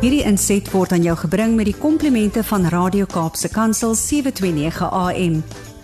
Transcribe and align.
Hierdie 0.00 0.22
inset 0.24 0.64
word 0.72 0.94
aan 0.96 1.02
jou 1.04 1.12
gebring 1.26 1.58
met 1.58 1.66
die 1.68 1.76
komplimente 1.76 2.40
van 2.48 2.62
Radio 2.72 3.04
Kaapse 3.04 3.50
Kansel 3.52 3.92
729 3.92 4.86
AM. 4.96 5.34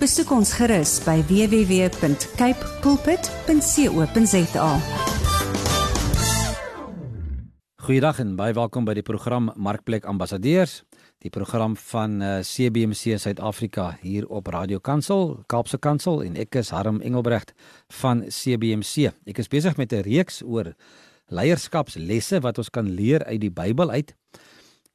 Besoek 0.00 0.30
ons 0.32 0.54
gerus 0.56 0.94
by 1.04 1.18
www.cape 1.28 2.70
pulpit.co.za. 2.80 4.70
Goeiedag 7.84 8.24
en 8.24 8.32
baie 8.40 8.56
welkom 8.56 8.88
by 8.88 8.96
die 8.96 9.04
program 9.04 9.50
Markplek 9.52 10.08
Ambassadeurs, 10.08 10.78
die 11.20 11.28
program 11.30 11.76
van 11.76 12.16
uh, 12.24 12.38
CBC 12.40 13.20
Suid-Afrika 13.20 13.98
hier 14.00 14.24
op 14.32 14.48
Radio 14.48 14.80
Kansel, 14.80 15.42
Kaapse 15.44 15.76
Kansel 15.76 16.24
en 16.24 16.40
ek 16.40 16.56
is 16.64 16.72
Harm 16.72 17.04
Engelbrecht 17.04 17.52
van 18.00 18.24
CBC. 18.32 19.12
Ek 19.28 19.44
is 19.44 19.52
besig 19.52 19.76
met 19.76 19.92
'n 19.92 20.08
reeks 20.08 20.40
oor 20.40 20.72
leierskapslesse 21.32 22.40
wat 22.44 22.58
ons 22.58 22.70
kan 22.70 22.88
leer 22.88 23.24
uit 23.26 23.40
die 23.40 23.50
Bybel 23.50 23.90
uit. 23.90 24.14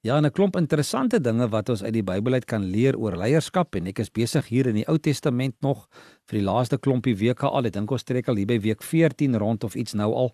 Ja, 0.04 0.20
'n 0.20 0.32
klomp 0.32 0.56
interessante 0.56 1.22
dinge 1.22 1.48
wat 1.50 1.70
ons 1.70 1.84
uit 1.84 1.94
die 1.94 2.04
Bybel 2.04 2.34
uit 2.34 2.46
kan 2.46 2.64
leer 2.64 2.98
oor 2.98 3.16
leierskap 3.16 3.76
en 3.76 3.86
ek 3.86 4.00
is 4.00 4.10
besig 4.10 4.48
hier 4.48 4.68
in 4.68 4.76
die 4.76 4.88
Ou 4.90 4.98
Testament 4.98 5.54
nog 5.62 5.88
vir 6.26 6.40
die 6.40 6.46
laaste 6.46 6.78
klompie 6.78 7.16
weke 7.16 7.46
al. 7.46 7.66
Ek 7.66 7.74
dink 7.74 7.92
ons 7.92 8.04
trek 8.04 8.28
al 8.28 8.36
hier 8.36 8.48
by 8.48 8.60
week 8.60 8.82
14 8.82 9.38
rond 9.38 9.64
of 9.64 9.76
iets 9.76 9.94
nou 9.94 10.12
al 10.14 10.32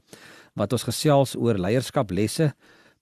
wat 0.55 0.71
ons 0.71 0.84
gesels 0.84 1.35
oor 1.35 1.57
leierskaplesse, 1.57 2.54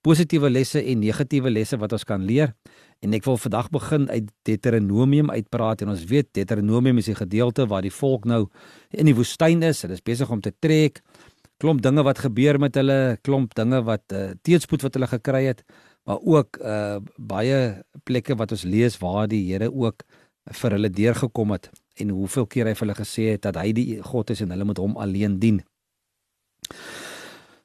positiewe 0.01 0.49
lesse 0.49 0.81
en 0.81 0.99
negatiewe 0.99 1.51
lesse 1.51 1.77
wat 1.77 1.93
ons 1.93 2.03
kan 2.03 2.25
leer. 2.25 2.55
En 3.01 3.13
ek 3.13 3.25
wil 3.25 3.37
vandag 3.37 3.69
begin 3.69 4.09
uit 4.09 4.31
Deuteronomium 4.43 5.29
uitpraat 5.29 5.81
en 5.81 5.89
ons 5.89 6.03
weet 6.03 6.33
Deuteronomium 6.33 6.97
is 6.97 7.05
die 7.05 7.15
gedeelte 7.15 7.67
waar 7.67 7.81
die 7.81 7.93
volk 7.93 8.25
nou 8.25 8.47
in 8.89 9.05
die 9.05 9.15
woestyn 9.15 9.61
is. 9.61 9.83
Hulle 9.83 9.93
is 9.93 10.01
besig 10.01 10.31
om 10.31 10.41
te 10.41 10.53
trek 10.59 11.03
klomp 11.61 11.81
dinge 11.81 12.03
wat 12.03 12.19
gebeur 12.19 12.59
met 12.59 12.75
hulle, 12.75 13.17
klomp 13.23 13.55
dinge 13.55 13.81
wat 13.87 14.13
uh, 14.13 14.31
teëspoed 14.43 14.85
wat 14.85 14.97
hulle 14.97 15.09
gekry 15.11 15.45
het, 15.47 15.63
maar 16.05 16.21
ook 16.21 16.59
uh, 16.61 16.99
baie 17.17 17.59
plekke 18.03 18.35
wat 18.37 18.53
ons 18.53 18.65
lees 18.67 18.97
waar 19.01 19.27
die 19.31 19.41
Here 19.47 19.71
ook 19.71 20.03
vir 20.61 20.75
hulle 20.77 20.91
deurgekom 20.93 21.55
het 21.55 21.71
en 22.01 22.11
hoeveel 22.13 22.45
keer 22.51 22.69
hy 22.69 22.75
vir 22.75 22.85
hulle 22.85 22.97
gesê 22.99 23.29
het 23.33 23.45
dat 23.47 23.57
hy 23.57 23.71
die 23.73 23.87
God 24.03 24.33
is 24.35 24.43
en 24.43 24.51
hulle 24.53 24.67
moet 24.67 24.81
hom 24.81 24.97
alleen 25.01 25.39
dien. 25.41 25.61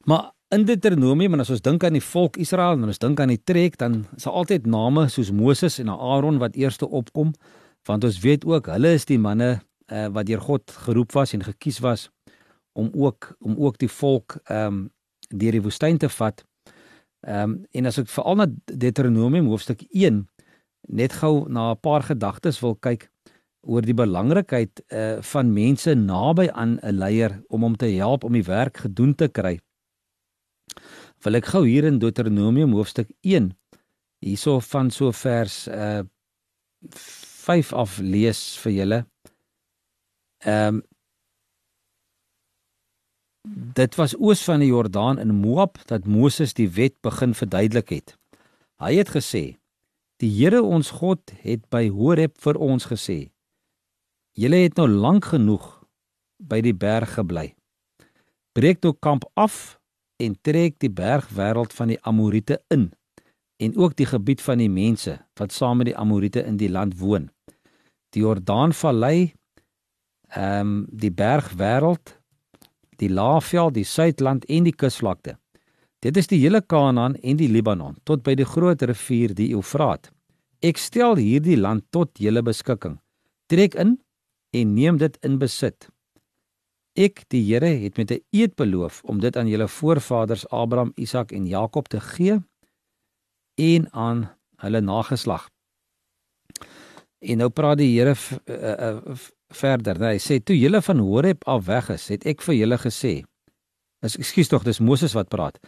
Maar 0.08 0.30
in 0.54 0.64
Deuteronomium 0.66 1.36
en 1.36 1.44
as 1.44 1.52
ons 1.54 1.62
dink 1.62 1.84
aan 1.84 1.98
die 1.98 2.04
volk 2.04 2.38
Israel 2.42 2.78
en 2.78 2.88
ons 2.90 3.02
dink 3.02 3.20
aan 3.20 3.34
die 3.34 3.42
trek 3.42 3.76
dan 3.78 4.04
is 4.16 4.26
daar 4.26 4.38
altyd 4.40 4.66
name 4.70 5.08
soos 5.12 5.30
Moses 5.34 5.78
en 5.82 5.92
Aaron 5.92 6.40
wat 6.42 6.56
eerste 6.58 6.88
opkom 6.88 7.34
want 7.88 8.04
ons 8.04 8.20
weet 8.24 8.46
ook 8.48 8.70
hulle 8.72 8.94
is 8.96 9.06
die 9.08 9.20
manne 9.20 9.50
uh, 9.58 10.08
wat 10.14 10.26
deur 10.30 10.42
God 10.42 10.72
geroep 10.86 11.14
was 11.14 11.34
en 11.36 11.44
gekies 11.46 11.78
was 11.84 12.08
om 12.72 12.90
ook 12.94 13.36
om 13.38 13.56
ook 13.58 13.78
die 13.78 13.90
volk 13.90 14.38
ehm 14.44 14.66
um, 14.66 14.90
deur 15.30 15.52
die 15.52 15.62
woestyn 15.62 15.98
te 15.98 16.08
vat. 16.08 16.44
Ehm 17.20 17.50
um, 17.50 17.64
en 17.70 17.86
as 17.86 17.98
ek 17.98 18.08
veral 18.08 18.36
na 18.36 18.46
Deuteronomium 18.64 19.46
hoofstuk 19.46 19.82
1 19.90 20.28
net 20.88 21.12
gou 21.12 21.48
na 21.48 21.70
'n 21.72 21.80
paar 21.80 22.02
gedagtes 22.02 22.60
wil 22.60 22.74
kyk 22.74 23.10
oor 23.60 23.84
die 23.84 23.94
belangrikheid 23.94 24.82
uh 24.88 25.20
van 25.32 25.52
mense 25.52 25.94
naby 25.94 26.48
aan 26.48 26.78
'n 26.82 26.98
leier 26.98 27.42
om 27.48 27.62
hom 27.62 27.76
te 27.76 27.86
help 27.86 28.24
om 28.24 28.32
die 28.32 28.46
werk 28.46 28.76
gedoen 28.76 29.14
te 29.14 29.28
kry. 29.28 29.60
Wil 31.24 31.34
ek 31.34 31.46
gou 31.46 31.66
hier 31.66 31.84
in 31.84 31.98
Deuteronomium 31.98 32.72
hoofstuk 32.72 33.10
1 33.20 33.52
hierso 34.20 34.60
van 34.60 34.90
so 34.90 35.12
vers 35.12 35.68
uh 35.68 36.02
5 36.90 37.72
af 37.72 37.98
lees 37.98 38.56
vir 38.62 38.72
julle. 38.72 39.06
Ehm 40.44 40.74
um, 40.74 40.82
Dit 43.50 43.96
was 43.98 44.14
oos 44.14 44.44
van 44.46 44.62
die 44.62 44.68
Jordaan 44.70 45.18
in 45.18 45.34
Moab 45.34 45.78
dat 45.90 46.06
Moses 46.06 46.52
die 46.54 46.68
wet 46.70 46.94
begin 47.02 47.32
verduidelik 47.34 47.88
het. 47.88 48.12
Hy 48.78 48.94
het 48.94 49.10
gesê: 49.10 49.58
"Die 50.22 50.30
Here 50.30 50.62
ons 50.62 50.90
God 50.90 51.32
het 51.42 51.66
by 51.68 51.88
Horeb 51.88 52.38
vir 52.38 52.56
ons 52.56 52.86
gesê: 52.86 53.32
Julle 54.32 54.62
het 54.62 54.76
nou 54.76 54.86
lank 54.88 55.24
genoeg 55.24 55.82
by 56.38 56.60
die 56.60 56.74
berg 56.74 57.14
gebly. 57.14 57.54
Breek 58.52 58.80
toe 58.80 58.94
kamp 59.00 59.26
af 59.34 59.80
en 60.16 60.36
trek 60.42 60.78
die 60.78 60.92
bergwêreld 60.92 61.72
van 61.72 61.88
die 61.88 61.98
Amorite 62.02 62.62
in 62.68 62.92
en 63.56 63.76
ook 63.76 63.96
die 63.96 64.06
gebied 64.06 64.40
van 64.40 64.58
die 64.58 64.70
mense 64.70 65.18
wat 65.34 65.52
saam 65.52 65.76
met 65.76 65.90
die 65.90 65.96
Amorite 65.96 66.44
in 66.44 66.56
die 66.56 66.70
land 66.70 66.98
woon. 66.98 67.30
Die 68.14 68.22
Jordaanvallei, 68.22 69.34
ehm 70.28 70.60
um, 70.60 70.86
die 70.90 71.10
bergwêreld 71.10 72.19
die 73.00 73.08
Laafveld, 73.08 73.74
die 73.74 73.84
Suidland 73.84 74.44
en 74.48 74.66
die 74.68 74.76
kusvlakte. 74.76 75.36
Dit 76.00 76.16
is 76.16 76.30
die 76.30 76.40
hele 76.40 76.62
Kanaan 76.62 77.16
en 77.16 77.36
die 77.36 77.48
Libanon 77.48 77.98
tot 78.08 78.22
by 78.24 78.34
die 78.38 78.48
groot 78.48 78.82
rivier 78.88 79.34
die 79.36 79.50
Eufraat. 79.56 80.10
Ek 80.64 80.80
stel 80.80 81.16
hierdie 81.20 81.58
land 81.60 81.86
tot 81.92 82.20
julle 82.20 82.42
beskikking. 82.44 82.98
Trek 83.48 83.76
in 83.80 83.98
en 84.56 84.74
neem 84.74 85.00
dit 85.00 85.16
in 85.24 85.38
besit. 85.40 85.88
Ek, 86.98 87.22
die 87.30 87.42
Here, 87.46 87.70
het 87.84 87.96
met 87.96 88.10
'n 88.10 88.20
eed 88.32 88.56
beloof 88.56 89.02
om 89.04 89.20
dit 89.20 89.36
aan 89.36 89.48
julle 89.48 89.68
voorvaders 89.68 90.48
Abraham, 90.50 90.92
Isak 90.96 91.32
en 91.32 91.46
Jakob 91.46 91.88
te 91.88 92.00
gee 92.00 92.40
en 93.54 93.92
aan 93.92 94.28
hulle 94.56 94.80
nageslag. 94.80 95.48
En 97.18 97.38
nou 97.38 97.48
praat 97.48 97.78
die 97.78 97.92
Here 97.98 98.16
uh, 98.44 98.54
uh, 98.54 99.16
verder. 99.56 100.00
Hy 100.00 100.18
sê 100.22 100.40
toe 100.42 100.56
julle 100.58 100.82
van 100.82 100.98
Horeb 101.04 101.46
af 101.48 101.66
weg 101.66 101.90
is, 101.94 102.08
het 102.12 102.26
ek 102.28 102.42
vir 102.46 102.58
julle 102.58 102.78
gesê. 102.80 103.14
Is 104.04 104.16
ekskuus 104.16 104.48
tog, 104.52 104.64
dis 104.64 104.80
Moses 104.80 105.14
wat 105.16 105.30
praat. 105.32 105.58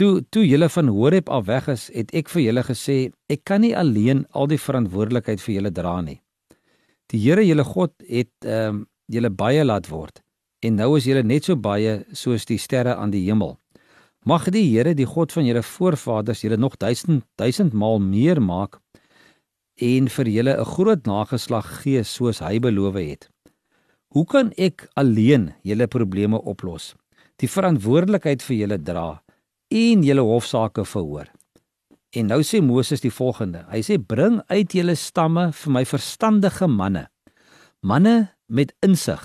Toe 0.00 0.20
toe 0.32 0.46
julle 0.46 0.68
van 0.72 0.88
Horeb 0.88 1.28
af 1.28 1.46
weg 1.46 1.68
is, 1.72 1.88
het 1.94 2.12
ek 2.16 2.30
vir 2.32 2.46
julle 2.48 2.64
gesê, 2.64 2.98
ek 3.28 3.44
kan 3.48 3.64
nie 3.64 3.74
alleen 3.76 4.24
al 4.32 4.50
die 4.50 4.60
verantwoordelikheid 4.60 5.40
vir 5.40 5.54
julle 5.58 5.72
dra 5.74 6.00
nie. 6.04 6.20
Die 7.10 7.20
Here 7.20 7.42
julle 7.42 7.64
God 7.66 7.94
het 8.08 8.32
ehm 8.46 8.82
um, 8.82 8.86
julle 9.10 9.26
baie 9.34 9.64
laat 9.64 9.88
word 9.90 10.20
en 10.62 10.76
nou 10.76 10.92
is 10.98 11.06
julle 11.08 11.24
net 11.26 11.48
so 11.48 11.56
baie 11.56 12.00
soos 12.16 12.44
die 12.48 12.58
sterre 12.60 12.94
aan 12.94 13.10
die 13.10 13.24
hemel. 13.24 13.56
Mag 14.28 14.50
die 14.52 14.66
Here, 14.68 14.92
die 14.94 15.08
God 15.08 15.32
van 15.32 15.46
julle 15.48 15.62
voorvaders, 15.64 16.42
julle 16.44 16.58
nog 16.60 16.76
duisend 16.76 17.24
duisend 17.40 17.72
maal 17.72 17.98
meer 18.04 18.40
maak 18.44 18.78
en 19.80 20.08
vir 20.08 20.28
julle 20.28 20.54
'n 20.60 20.64
groot 20.64 21.06
nageslag 21.06 21.82
gee 21.82 22.04
soos 22.04 22.38
hy 22.40 22.58
beloof 22.60 22.94
het. 22.94 23.28
Hoe 24.12 24.26
kan 24.26 24.52
ek 24.58 24.88
alleen 24.94 25.54
julle 25.62 25.86
probleme 25.86 26.38
oplos? 26.42 26.94
Die 27.36 27.48
verantwoordelikheid 27.48 28.42
vir 28.42 28.56
julle 28.56 28.78
dra 28.78 29.22
en 29.70 30.02
julle 30.02 30.20
hofsaake 30.20 30.84
verhoor. 30.84 31.28
En 32.12 32.26
nou 32.26 32.42
sê 32.42 32.60
Moses 32.60 33.00
die 33.00 33.12
volgende. 33.14 33.64
Hy 33.70 33.80
sê 33.86 33.98
bring 33.98 34.40
uit 34.50 34.74
julle 34.74 34.96
stamme 34.96 35.52
vir 35.52 35.72
my 35.72 35.84
verstandige 35.84 36.66
manne. 36.66 37.06
Manne 37.82 38.34
met 38.48 38.74
insig. 38.82 39.22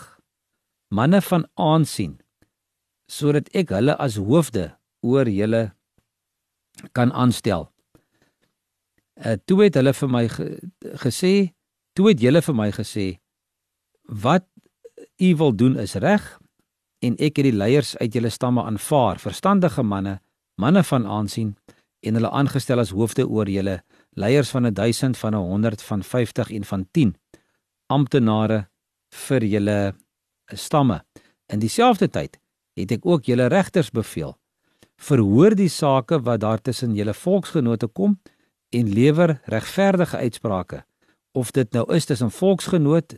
Manne 0.94 1.22
van 1.22 1.46
aansien 1.56 2.20
sodat 3.08 3.50
ek 3.54 3.70
hulle 3.70 3.94
as 4.02 4.16
hoofde 4.18 4.72
oor 5.06 5.30
julle 5.30 5.76
kan 6.98 7.12
aanstel. 7.14 7.68
Uh, 9.16 9.38
toe 9.46 9.62
het 9.64 9.78
hulle 9.80 9.94
vir 9.96 10.10
my 10.12 10.26
ge, 10.28 10.48
gesê, 11.00 11.34
toe 11.96 12.10
het 12.12 12.20
julle 12.20 12.42
vir 12.44 12.56
my 12.56 12.68
gesê 12.76 13.06
wat 14.06 14.44
u 15.24 15.30
wil 15.40 15.56
doen 15.56 15.78
is 15.80 15.96
reg 16.04 16.26
en 17.00 17.16
ek 17.24 17.40
het 17.40 17.48
die 17.48 17.56
leiers 17.56 17.96
uit 18.02 18.14
julle 18.14 18.30
stamme 18.30 18.66
aanvaar, 18.68 19.22
verstandige 19.24 19.84
manne, 19.84 20.20
manne 20.60 20.84
van 20.84 21.08
aansien 21.08 21.56
en 22.06 22.20
hulle 22.20 22.30
aangestel 22.30 22.84
as 22.84 22.92
hoofde 22.92 23.24
oor 23.24 23.50
julle, 23.50 23.80
leiers 24.20 24.52
van 24.52 24.68
1000 24.74 25.18
van 25.18 25.34
100 25.34 25.82
van 25.82 26.04
50 26.04 26.52
en 26.52 26.68
van 26.68 26.88
10 26.92 27.16
amptenare 27.88 28.66
vir 29.28 29.44
julle 29.46 29.80
stamme. 30.54 31.04
In 31.48 31.60
dieselfde 31.64 32.10
tyd 32.10 32.40
het 32.76 32.92
ek 32.92 33.06
ook 33.06 33.30
julle 33.32 33.48
regters 33.48 33.92
beveel 33.96 34.36
verhoor 34.96 35.56
die 35.56 35.70
sake 35.70 36.22
wat 36.24 36.42
daar 36.44 36.62
tussen 36.62 36.96
julle 36.96 37.14
volksgenote 37.14 37.88
kom 37.88 38.20
en 38.76 38.92
lewer 38.92 39.40
regverdige 39.52 40.18
uitsprake 40.18 40.84
of 41.36 41.52
dit 41.52 41.72
nou 41.72 41.86
is 41.94 42.06
tussen 42.06 42.32
volksgenoot 42.32 43.16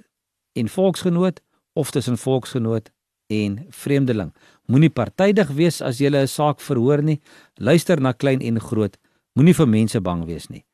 en 0.58 0.70
volksgenoot 0.70 1.42
of 1.74 1.92
tussen 1.92 2.18
volksgenoot 2.18 2.92
en 3.28 3.66
vreemdeling. 3.70 4.34
Moenie 4.66 4.90
partydig 4.90 5.50
wees 5.58 5.82
as 5.82 6.00
jy 6.00 6.10
'n 6.10 6.28
saak 6.28 6.60
verhoor 6.62 7.04
nie. 7.04 7.22
Luister 7.56 8.02
na 8.02 8.12
klein 8.12 8.42
en 8.42 8.60
groot. 8.60 8.98
Moenie 9.34 9.54
vir 9.54 9.68
mense 9.68 10.02
bang 10.02 10.26
wees 10.26 10.48
nie. 10.50 10.66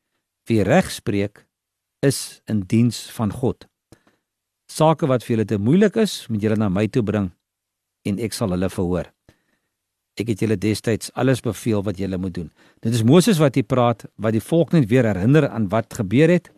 Wie 0.48 0.62
reg 0.62 0.90
spreek 0.90 1.46
is 2.02 2.40
in 2.46 2.60
diens 2.60 3.10
van 3.10 3.32
God. 3.32 3.66
Sake 4.66 5.06
wat 5.06 5.24
vir 5.24 5.36
julle 5.36 5.44
te 5.44 5.58
moeilik 5.58 5.96
is, 5.96 6.26
moet 6.28 6.42
julle 6.42 6.56
na 6.56 6.68
my 6.68 6.86
toe 6.86 7.02
bring 7.02 7.32
en 8.04 8.18
ek 8.18 8.32
sal 8.32 8.50
hulle 8.50 8.68
verhoor. 8.68 9.13
Ek 10.14 10.28
het 10.30 10.44
julle 10.44 10.56
destyds 10.60 11.10
alles 11.18 11.42
beveel 11.42 11.82
wat 11.82 11.98
julle 11.98 12.18
moet 12.18 12.34
doen. 12.34 12.50
Dit 12.84 12.94
is 12.94 13.02
Moses 13.02 13.40
wat 13.42 13.56
hier 13.58 13.66
praat 13.66 14.04
wat 14.14 14.36
die 14.36 14.42
volk 14.42 14.72
net 14.72 14.86
weer 14.90 15.08
herinner 15.10 15.48
aan 15.48 15.66
wat 15.72 15.94
gebeur 15.98 16.30
het. 16.30 16.52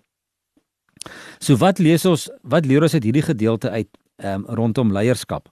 So 1.41 1.57
wat 1.61 1.81
lees 1.81 2.05
ons, 2.09 2.29
wat 2.43 2.67
leer 2.67 2.85
ons 2.85 2.95
uit 2.95 3.05
hierdie 3.05 3.25
gedeelte 3.25 3.71
uit 3.71 3.89
um, 4.25 4.45
rondom 4.49 4.93
leierskap? 4.93 5.49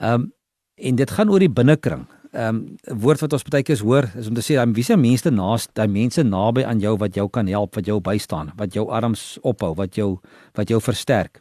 Ehm 0.00 0.24
um, 0.26 0.32
en 0.74 0.96
dit 0.98 1.10
gaan 1.10 1.30
oor 1.30 1.38
die 1.38 1.52
binnekring. 1.52 2.06
ehm 2.32 2.56
um, 2.56 3.00
woord 3.00 3.20
wat 3.20 3.32
ons 3.32 3.44
baie 3.46 3.62
keer 3.62 3.78
hoor 3.78 4.08
is 4.18 4.26
om 4.28 4.34
te 4.34 4.42
sê 4.42 4.56
wie 4.74 4.82
se 4.82 4.96
mense 4.96 5.30
naaste, 5.30 5.70
daai 5.72 5.88
mense 5.88 6.22
naby 6.22 6.64
aan 6.64 6.80
jou 6.80 6.96
wat 6.98 7.14
jou 7.14 7.28
kan 7.30 7.46
help, 7.46 7.74
wat 7.74 7.86
jou 7.86 8.00
bystaan, 8.00 8.50
wat 8.56 8.74
jou 8.74 8.88
arms 8.90 9.38
ophou, 9.42 9.74
wat 9.74 9.94
jou 9.94 10.18
wat 10.54 10.68
jou 10.68 10.80
versterk. 10.80 11.40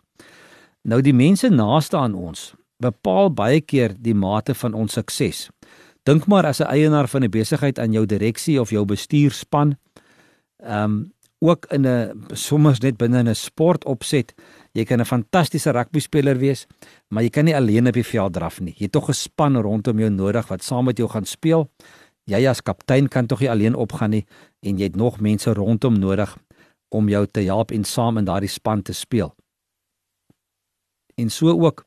Nou 0.83 1.01
die 1.01 1.13
mense 1.13 1.50
naaste 1.50 1.98
aan 1.98 2.13
ons 2.13 2.54
bepaal 2.77 3.30
baie 3.31 3.62
keer 3.62 3.95
die 3.98 4.13
mate 4.13 4.54
van 4.54 4.74
ons 4.74 4.94
sukses. 4.94 5.50
Dink 6.03 6.27
maar 6.27 6.45
as 6.45 6.59
'n 6.59 6.67
eienaar 6.67 7.07
van 7.07 7.23
'n 7.23 7.29
besigheid 7.29 7.79
aan 7.79 7.91
jou 7.91 8.05
direksie 8.05 8.61
of 8.61 8.69
jou 8.69 8.85
bestuurspan 8.85 9.77
ehm 10.57 10.83
um, 10.83 11.13
ook 11.44 11.65
in 11.65 11.85
'n 11.88 12.25
sommers 12.33 12.79
net 12.79 12.97
binne 12.97 13.23
'n 13.23 13.35
sport 13.35 13.85
opset. 13.85 14.33
Jy 14.71 14.83
kan 14.83 15.00
'n 15.00 15.05
fantastiese 15.05 15.71
rugby 15.71 16.00
speler 16.00 16.38
wees, 16.38 16.67
maar 17.07 17.23
jy 17.23 17.29
kan 17.29 17.45
nie 17.45 17.55
alleen 17.55 17.88
op 17.88 17.94
die 17.94 18.03
veld 18.03 18.33
draf 18.33 18.59
nie. 18.59 18.73
Jy 18.77 18.83
het 18.83 18.91
tog 18.91 19.09
'n 19.09 19.13
span 19.13 19.57
rondom 19.57 20.00
jou 20.00 20.09
nodig 20.09 20.47
wat 20.47 20.63
saam 20.63 20.85
met 20.85 20.97
jou 20.97 21.09
gaan 21.09 21.25
speel. 21.25 21.71
Jy 22.23 22.47
as 22.47 22.61
kaptein 22.61 23.07
kan 23.07 23.25
tog 23.25 23.39
nie 23.39 23.50
alleen 23.50 23.75
opgaan 23.75 24.09
nie 24.09 24.25
en 24.59 24.77
jy 24.77 24.83
het 24.83 24.95
nog 24.95 25.19
mense 25.19 25.53
rondom 25.53 26.00
nodig 26.00 26.38
om 26.89 27.09
jou 27.09 27.27
te 27.31 27.41
help 27.41 27.71
en 27.71 27.83
saam 27.83 28.17
in 28.17 28.25
daardie 28.25 28.50
span 28.50 28.81
te 28.81 28.94
speel. 28.94 29.35
En 31.15 31.29
so 31.29 31.50
ook 31.50 31.85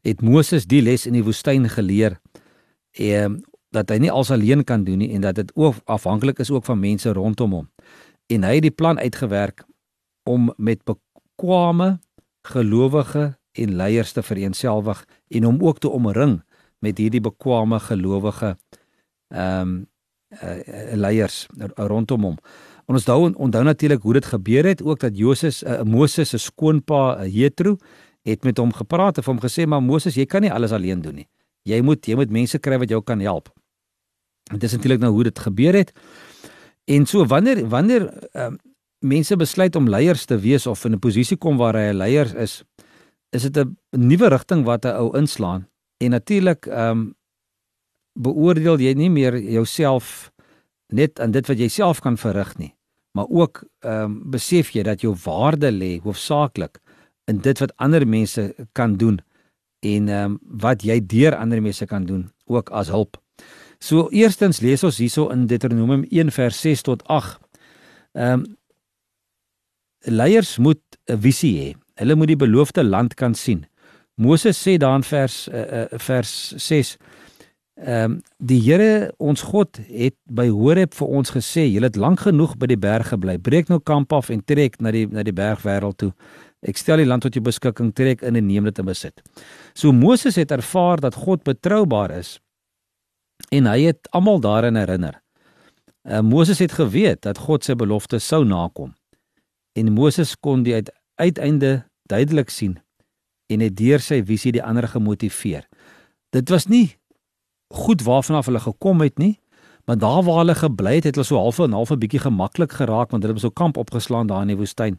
het 0.00 0.20
Moses 0.20 0.66
die 0.66 0.82
les 0.82 1.06
in 1.06 1.12
die 1.12 1.24
woestyn 1.24 1.68
geleer 1.68 2.18
ehm 2.92 3.40
dat 3.72 3.88
hy 3.88 3.96
nie 3.96 4.10
als 4.12 4.30
alleen 4.30 4.64
kan 4.64 4.84
doen 4.84 4.98
nie 5.00 5.14
en 5.16 5.20
dat 5.24 5.34
dit 5.34 5.52
ook 5.56 5.74
afhanklik 5.84 6.38
is 6.38 6.50
ook 6.50 6.64
van 6.64 6.80
mense 6.80 7.12
rondom 7.12 7.52
hom. 7.52 7.70
En 8.26 8.44
hy 8.44 8.54
het 8.54 8.66
die 8.68 8.70
plan 8.70 8.98
uitgewerk 8.98 9.64
om 10.28 10.52
met 10.56 10.84
bekwame 10.84 11.98
gelowige 12.46 13.38
en 13.52 13.74
leiers 13.76 14.12
te 14.12 14.22
vereenselwig 14.22 15.04
en 15.28 15.46
om 15.46 15.62
ook 15.62 15.78
te 15.78 15.88
omring 15.88 16.42
met 16.78 16.98
hierdie 16.98 17.20
bekwame 17.20 17.80
gelowige 17.80 18.56
ehm 19.28 19.60
um, 19.60 19.90
uh, 20.32 20.94
leiers 20.96 21.46
rondom 21.76 22.22
hom. 22.22 22.36
En 22.86 22.94
ons 22.94 23.04
onthou 23.04 23.32
onthou 23.34 23.64
natuurlik 23.64 24.02
hoe 24.02 24.12
dit 24.12 24.26
gebeur 24.26 24.64
het 24.66 24.82
ook 24.82 25.00
dat 25.00 25.16
Joses 25.18 25.62
uh, 25.62 25.82
Moses 25.82 26.28
se 26.28 26.38
skoonpa 26.38 27.24
uh, 27.24 27.34
Jethro 27.34 27.76
het 28.22 28.44
met 28.44 28.58
hom 28.58 28.72
gepraat 28.72 29.18
en 29.18 29.24
hom 29.26 29.40
gesê 29.40 29.66
maar 29.66 29.82
Moses 29.82 30.14
jy 30.14 30.26
kan 30.26 30.40
nie 30.40 30.52
alles 30.52 30.72
alleen 30.72 31.02
doen 31.02 31.14
nie. 31.14 31.28
Jy 31.68 31.80
moet 31.80 32.06
jy 32.06 32.16
moet 32.18 32.30
mense 32.30 32.58
kry 32.58 32.78
wat 32.82 32.90
jou 32.90 33.02
kan 33.02 33.20
help. 33.20 33.50
Dit 34.50 34.62
is 34.62 34.72
natuurlik 34.72 35.00
nou 35.00 35.12
hoe 35.12 35.24
dit 35.30 35.38
gebeur 35.38 35.74
het. 35.74 35.92
En 36.90 37.06
so 37.06 37.26
wanneer 37.26 37.68
wanneer 37.68 38.08
uh, 38.34 38.50
mense 38.98 39.36
besluit 39.36 39.76
om 39.76 39.88
leiers 39.88 40.24
te 40.24 40.38
wees 40.38 40.66
of 40.66 40.84
in 40.84 40.94
'n 40.94 40.98
posisie 40.98 41.36
kom 41.36 41.56
waar 41.56 41.74
hy 41.74 41.92
'n 41.92 41.96
leier 41.96 42.36
is, 42.36 42.62
is 43.30 43.42
dit 43.42 43.56
'n 43.56 43.76
nuwe 43.90 44.28
rigting 44.28 44.64
wat 44.64 44.84
'n 44.84 44.96
ou 44.96 45.16
inslaan. 45.16 45.68
En 45.98 46.10
natuurlik 46.10 46.66
ehm 46.66 46.90
um, 46.90 47.14
beoordeel 48.12 48.78
jy 48.78 48.92
nie 48.94 49.10
meer 49.10 49.38
jouself 49.38 50.32
net 50.92 51.20
aan 51.20 51.30
dit 51.30 51.46
wat 51.46 51.58
jy 51.58 51.68
self 51.68 52.00
kan 52.00 52.16
verrig 52.16 52.58
nie, 52.58 52.74
maar 53.16 53.26
ook 53.28 53.64
ehm 53.80 54.04
um, 54.04 54.30
besef 54.30 54.70
jy 54.70 54.82
dat 54.82 55.00
jou 55.00 55.16
waarde 55.24 55.70
lê 55.70 56.00
hoofsaaklik 56.00 56.80
in 57.24 57.38
dit 57.38 57.58
wat 57.58 57.76
ander 57.76 58.06
mense 58.06 58.54
kan 58.72 58.96
doen 58.96 59.20
en 59.82 60.08
ehm 60.08 60.30
um, 60.30 60.38
wat 60.62 60.82
jy 60.86 61.00
deur 61.06 61.36
ander 61.36 61.62
mense 61.62 61.86
kan 61.86 62.06
doen 62.06 62.30
ook 62.46 62.70
as 62.70 62.88
hulp. 62.88 63.18
So 63.78 64.08
eerstens 64.10 64.60
lees 64.60 64.84
ons 64.86 65.00
hierso 65.02 65.28
in 65.34 65.46
Deuteronomium 65.46 66.04
1 66.10 66.30
vers 66.30 66.60
6 66.60 66.82
tot 66.82 67.02
8. 67.06 67.40
Ehm 68.12 68.32
um, 68.32 68.56
leiers 70.04 70.58
moet 70.58 70.82
'n 71.06 71.18
visie 71.18 71.54
hê. 71.58 71.74
Hulle 71.94 72.14
moet 72.14 72.26
die 72.26 72.36
beloofde 72.36 72.84
land 72.84 73.14
kan 73.14 73.34
sien. 73.34 73.66
Moses 74.14 74.58
sê 74.68 74.76
daar 74.76 74.96
in 74.96 75.02
vers 75.02 75.48
uh, 75.48 75.82
uh, 75.82 75.86
vers 75.98 76.54
6 76.56 76.96
Ehm 77.74 78.04
um, 78.04 78.20
die 78.36 78.60
Here 78.60 79.12
ons 79.16 79.42
God 79.42 79.78
het 79.88 80.14
by 80.28 80.44
Horeb 80.52 80.92
vir 80.94 81.08
ons 81.08 81.30
gesê, 81.32 81.64
julle 81.72 81.88
het 81.88 81.96
lank 81.96 82.20
genoeg 82.20 82.52
by 82.60 82.68
die 82.68 82.78
berg 82.78 83.08
gebly. 83.10 83.38
Breek 83.40 83.72
nou 83.72 83.80
kamp 83.80 84.12
af 84.12 84.28
en 84.30 84.42
trek 84.44 84.76
na 84.78 84.92
die 84.92 85.06
na 85.08 85.24
die 85.24 85.32
bergwêreld 85.32 85.96
toe. 85.98 86.12
Ek 86.62 86.78
stel 86.78 87.02
die 87.02 87.08
land 87.08 87.24
tot 87.26 87.34
jou 87.34 87.42
beskikking, 87.42 87.90
trek 87.94 88.22
in 88.22 88.38
en 88.38 88.46
neem 88.46 88.68
dit 88.70 88.78
in 88.78 88.86
besit. 88.86 89.22
So 89.74 89.92
Moses 89.92 90.38
het 90.38 90.54
ervaar 90.54 91.02
dat 91.02 91.18
God 91.18 91.42
betroubaar 91.42 92.14
is 92.18 92.38
en 93.50 93.66
hy 93.66 93.88
het 93.88 94.06
almal 94.14 94.40
daarin 94.40 94.78
herinner. 94.78 95.18
Uh, 96.06 96.20
Moses 96.22 96.58
het 96.62 96.72
geweet 96.72 97.22
dat 97.26 97.38
God 97.38 97.66
sy 97.66 97.74
belofte 97.78 98.18
sou 98.22 98.44
nakom. 98.46 98.94
En 99.78 99.92
Moses 99.92 100.36
kon 100.38 100.62
die 100.62 100.74
uit, 100.74 100.90
uiteinde 101.18 101.82
duidelik 102.10 102.50
sien 102.50 102.78
en 103.52 103.60
het 103.60 103.76
deur 103.76 104.00
sy 104.00 104.22
visie 104.24 104.54
die 104.54 104.62
ander 104.64 104.86
gemotiveer. 104.88 105.66
Dit 106.32 106.48
was 106.48 106.68
nie 106.70 106.96
goed 107.72 108.02
waarvan 108.06 108.38
af 108.38 108.48
hulle 108.48 108.62
gekom 108.62 109.02
het 109.04 109.18
nie, 109.18 109.36
maar 109.88 109.98
daar 109.98 110.22
waar 110.24 110.42
hulle 110.42 110.56
gebly 110.56 110.94
het, 111.00 111.10
het 111.10 111.18
hulle 111.18 111.26
so 111.26 111.40
half 111.40 111.58
en 111.58 111.74
half 111.76 111.90
'n 111.90 111.98
bietjie 111.98 112.22
gemaklik 112.22 112.72
geraak 112.72 113.10
want 113.10 113.22
hulle 113.22 113.34
het 113.34 113.42
so 113.42 113.50
kamp 113.50 113.76
opgeslaan 113.76 114.26
daar 114.26 114.42
in 114.42 114.54
die 114.54 114.56
woestyn. 114.56 114.98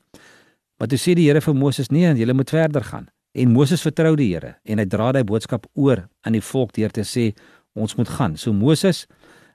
Maar 0.78 0.90
toe 0.92 1.00
sê 1.00 1.16
die 1.16 1.28
Here 1.30 1.42
vir 1.42 1.56
Moses: 1.56 1.90
"Nee, 1.90 2.14
jy 2.16 2.34
moet 2.34 2.50
verder 2.50 2.84
gaan." 2.84 3.08
En 3.34 3.52
Moses 3.52 3.82
vertrou 3.82 4.16
die 4.16 4.34
Here 4.34 4.56
en 4.64 4.78
hy 4.78 4.86
dra 4.86 5.12
daai 5.12 5.24
boodskap 5.24 5.66
oor 5.74 6.08
aan 6.22 6.34
die 6.34 6.42
volk 6.42 6.74
deur 6.74 6.92
te 6.92 7.02
sê 7.02 7.34
ons 7.74 7.96
moet 7.96 8.10
gaan. 8.10 8.38
So 8.38 8.54
Moses 8.54 9.08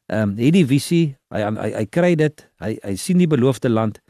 ehm 0.06 0.30
um, 0.30 0.36
het 0.38 0.52
die 0.52 0.66
visie, 0.66 1.16
hy, 1.30 1.42
hy 1.42 1.72
hy 1.76 1.86
kry 1.86 2.14
dit, 2.16 2.48
hy 2.60 2.78
hy 2.82 2.96
sien 2.96 3.18
die 3.18 3.28
beloofde 3.28 3.68
land 3.68 4.00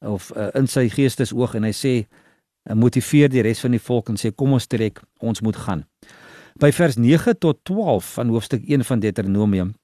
of 0.00 0.32
uh, 0.36 0.48
in 0.54 0.66
sy 0.66 0.88
geestesoog 0.88 1.54
en 1.54 1.68
hy 1.68 1.72
sê 1.76 1.92
hy 2.68 2.74
motiveer 2.74 3.28
die 3.28 3.42
res 3.42 3.60
van 3.60 3.76
die 3.76 3.82
volk 3.82 4.08
en 4.08 4.16
sê 4.16 4.32
kom 4.32 4.52
ons 4.56 4.66
trek, 4.66 5.02
ons 5.20 5.42
moet 5.42 5.56
gaan 5.56 5.84
by 6.60 6.70
vers 6.72 6.96
9 6.96 7.34
tot 7.40 7.60
12 7.68 8.14
van 8.16 8.28
hoofstuk 8.28 8.64
1 8.68 8.84
van 8.84 9.00
Deuteronomium. 9.00 9.74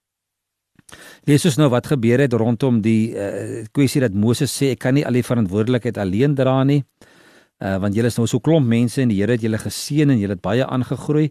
Lees 1.28 1.44
ons 1.48 1.58
nou 1.60 1.68
wat 1.72 1.86
gebeur 1.90 2.22
het 2.24 2.32
rondom 2.32 2.80
die 2.84 3.12
uh, 3.12 3.64
kwessie 3.76 4.00
dat 4.00 4.14
Moses 4.16 4.54
sê 4.54 4.72
ek 4.74 4.82
kan 4.86 4.96
nie 4.96 5.04
al 5.06 5.18
die 5.18 5.26
verantwoordelikheid 5.26 5.98
alleen 6.00 6.36
dra 6.38 6.62
nie. 6.64 6.82
Uh, 7.58 7.76
want 7.82 7.96
julle 7.96 8.08
is 8.08 8.16
nou 8.16 8.26
so 8.30 8.40
klomp 8.40 8.68
mense 8.70 9.02
en 9.02 9.10
die 9.10 9.18
Here 9.18 9.34
het 9.34 9.42
julle 9.42 9.58
geseën 9.58 10.08
en 10.08 10.20
julle 10.20 10.36
het 10.36 10.44
baie 10.44 10.66
aangegroei. 10.66 11.28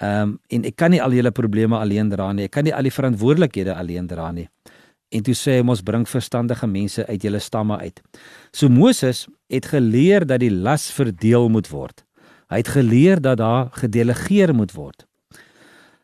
Ehm 0.00 0.22
um, 0.22 0.36
en 0.48 0.64
ek 0.64 0.76
kan 0.78 0.94
nie 0.94 1.02
al 1.02 1.12
julle 1.12 1.32
probleme 1.34 1.76
alleen 1.76 2.08
dra 2.08 2.30
nie. 2.32 2.46
Ek 2.48 2.54
kan 2.54 2.64
nie 2.64 2.74
al 2.74 2.86
die 2.86 2.94
verantwoordelikhede 2.94 3.74
alleen 3.74 4.06
dra 4.08 4.30
nie. 4.32 4.46
En 5.10 5.24
toe 5.26 5.34
sê 5.34 5.58
hy 5.58 5.66
ons 5.66 5.82
bring 5.82 6.06
verstandige 6.08 6.66
mense 6.70 7.04
uit 7.06 7.26
julle 7.26 7.40
stamme 7.42 7.76
uit. 7.82 8.00
So 8.54 8.70
Moses 8.70 9.26
het 9.50 9.66
geleer 9.72 10.24
dat 10.26 10.40
die 10.40 10.52
las 10.54 10.88
verdeel 10.94 11.50
moet 11.50 11.68
word. 11.68 12.04
Hy 12.50 12.62
het 12.62 12.70
geleer 12.78 13.20
dat 13.20 13.42
daar 13.42 13.68
gedelegeer 13.74 14.54
moet 14.54 14.72
word. 14.72 15.09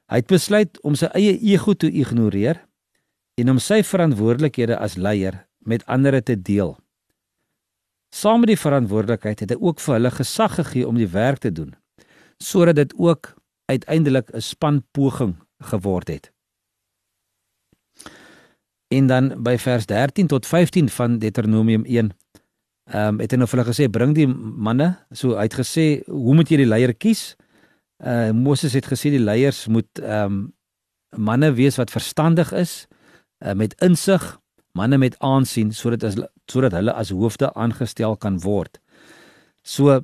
Hy 0.07 0.21
het 0.23 0.31
besluit 0.31 0.81
om 0.87 0.95
sy 0.95 1.09
eie 1.19 1.35
ego 1.53 1.75
te 1.75 1.91
ignoreer 1.91 2.61
en 3.41 3.51
om 3.51 3.59
sy 3.63 3.83
verantwoordelikhede 3.83 4.79
as 4.79 4.97
leier 4.97 5.43
met 5.67 5.85
ander 5.91 6.21
te 6.23 6.37
deel. 6.39 6.77
Saam 8.15 8.45
met 8.45 8.55
die 8.55 8.61
verantwoordelikheid 8.61 9.43
het 9.43 9.53
hy 9.53 9.59
ook 9.61 9.83
vir 9.83 9.99
hulle 9.99 10.13
gesag 10.15 10.55
gegee 10.61 10.87
om 10.87 10.97
die 11.01 11.11
werk 11.11 11.43
te 11.43 11.53
doen 11.53 11.75
sodat 12.37 12.77
dit 12.77 12.91
ook 13.01 13.33
uiteindelik 13.73 14.29
'n 14.31 14.41
span 14.41 14.85
poging 14.93 15.37
geword 15.59 16.09
het. 16.09 16.33
En 18.89 19.07
dan 19.07 19.43
by 19.43 19.57
vers 19.59 19.87
13 19.87 20.27
tot 20.27 20.47
15 20.47 20.89
van 20.89 21.19
Deuteronomium 21.19 21.85
Ehm 22.87 23.17
um, 23.17 23.17
het 23.19 23.33
hy 23.35 23.39
nou 23.41 23.49
vir 23.51 23.59
hulle 23.59 23.73
gesê 23.73 23.87
bring 23.91 24.13
die 24.15 24.29
manne, 24.31 24.93
so 25.11 25.35
hy 25.35 25.49
het 25.49 25.57
gesê 25.59 25.87
hoe 26.07 26.35
moet 26.39 26.51
jy 26.53 26.61
die 26.61 26.69
leier 26.71 26.93
kies? 26.95 27.35
Uh 28.05 28.31
Moses 28.31 28.75
het 28.77 28.87
gesê 28.87 29.11
die 29.15 29.23
leiers 29.23 29.67
moet 29.67 29.89
ehm 30.03 30.25
um, 30.25 30.55
manne 31.17 31.53
wees 31.57 31.79
wat 31.81 31.91
verstandig 31.91 32.51
is, 32.53 32.87
uh, 33.41 33.53
met 33.53 33.73
insig, 33.81 34.25
manne 34.73 34.99
met 34.99 35.15
aansien 35.19 35.73
sodat 35.73 36.05
as 36.05 36.19
sodat 36.51 36.73
hulle 36.77 36.93
as 36.93 37.11
hoofde 37.11 37.49
aangestel 37.55 38.17
kan 38.17 38.41
word. 38.41 38.81
So 39.63 40.01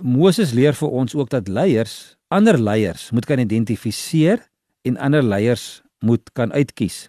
Moses 0.00 0.52
leer 0.52 0.76
vir 0.76 0.88
ons 0.88 1.14
ook 1.14 1.30
dat 1.30 1.48
leiers, 1.48 2.16
ander 2.28 2.58
leiers 2.60 3.10
moet 3.10 3.26
kan 3.26 3.40
identifiseer 3.40 4.44
en 4.82 4.96
ander 4.96 5.22
leiers 5.22 5.82
moet 6.04 6.32
kan 6.32 6.52
uitkies. 6.52 7.08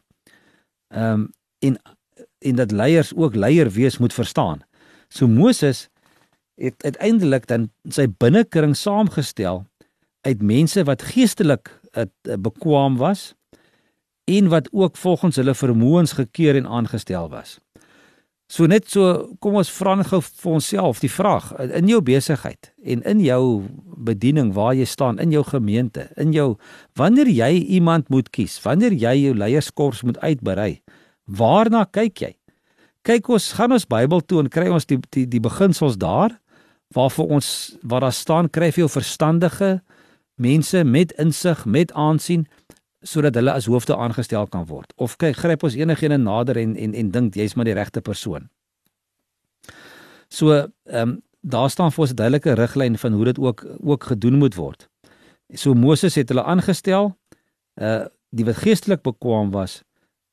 Ehm 0.93 1.13
um, 1.13 1.29
en 1.59 1.75
en 2.39 2.55
dat 2.55 2.71
leiers 2.71 3.11
ook 3.15 3.35
leier 3.35 3.67
wees 3.71 3.97
moet 3.97 4.13
verstaan. 4.13 4.61
So 5.09 5.27
Moses 5.27 5.89
het 6.55 6.83
uiteindelik 6.83 7.47
dan 7.47 7.71
sy 7.83 8.07
binnekring 8.07 8.77
saamgestel 8.77 9.65
uit 10.21 10.41
mense 10.41 10.83
wat 10.83 11.05
geestelik 11.13 11.71
uh, 11.93 12.05
bekwam 12.38 12.97
was 12.97 13.33
en 14.29 14.47
wat 14.47 14.69
ook 14.71 14.97
volgens 14.97 15.35
hulle 15.35 15.55
vermoëns 15.55 16.11
gekeer 16.19 16.55
en 16.55 16.67
aangestel 16.67 17.29
was. 17.29 17.57
So 18.49 18.65
net 18.65 18.88
so 18.89 19.35
kom 19.43 19.59
ons 19.61 19.69
vra 19.69 19.93
net 19.99 20.09
gou 20.09 20.23
vir 20.25 20.55
onsself 20.57 21.03
die 21.03 21.11
vraag 21.11 21.51
in 21.77 21.89
jou 21.89 21.99
besigheid 22.01 22.71
en 22.81 23.03
in 23.05 23.21
jou 23.21 23.43
bediening 24.09 24.55
waar 24.55 24.73
jy 24.73 24.88
staan 24.89 25.19
in 25.21 25.29
jou 25.35 25.43
gemeente 25.45 26.07
in 26.17 26.33
jou 26.33 26.55
wanneer 26.97 27.29
jy 27.29 27.51
iemand 27.77 28.09
moet 28.09 28.31
kies 28.33 28.57
wanneer 28.63 28.95
jy 28.97 29.13
jou 29.19 29.35
leierskors 29.38 30.01
moet 30.01 30.17
uitberei 30.25 30.79
waarna 31.29 31.83
kyk 31.93 32.23
jy 32.25 32.31
kyk 33.05 33.29
ons 33.29 33.51
gaan 33.53 33.75
ons 33.77 33.85
Bybel 33.85 34.25
toe 34.25 34.41
en 34.41 34.49
kry 34.49 34.65
ons 34.73 34.89
die 34.89 34.97
die 35.13 35.27
die 35.29 35.43
beginsels 35.45 35.99
daar 36.01 36.33
waarvoor 36.97 37.38
ons 37.38 37.51
waar 37.85 38.07
daar 38.07 38.17
staan 38.17 38.49
kry 38.49 38.71
vir 38.73 38.88
jou 38.88 38.91
verstandige 38.97 39.75
mense 40.39 40.84
met 40.84 41.12
insig, 41.12 41.65
met 41.65 41.93
aansien 41.93 42.48
sodat 43.01 43.36
hulle 43.36 43.51
as 43.51 43.65
hoofde 43.72 43.96
aangestel 43.96 44.48
kan 44.51 44.65
word. 44.67 44.91
Of 45.00 45.15
kyk, 45.15 45.38
gryp 45.39 45.63
ons 45.63 45.77
enigiemand 45.79 46.24
nader 46.24 46.58
en 46.60 46.75
en 46.75 46.93
en 46.93 47.12
dink 47.12 47.36
jy's 47.36 47.55
maar 47.55 47.67
die 47.69 47.77
regte 47.77 48.01
persoon. 48.01 48.50
So, 50.27 50.51
ehm 50.51 51.10
um, 51.10 51.22
daar 51.41 51.69
staan 51.69 51.91
vir 51.91 52.01
ons 52.01 52.12
'n 52.12 52.15
duidelike 52.15 52.53
riglyn 52.53 52.98
van 52.98 53.13
hoe 53.13 53.25
dit 53.25 53.39
ook 53.39 53.65
ook 53.79 54.03
gedoen 54.03 54.38
moet 54.38 54.55
word. 54.55 54.89
So 55.53 55.74
Moses 55.74 56.15
het 56.15 56.29
hulle 56.29 56.43
aangestel, 56.43 57.17
uh 57.81 58.05
die 58.29 58.46
wat 58.46 58.55
geestelik 58.55 59.01
bekwam 59.01 59.51
was, 59.51 59.84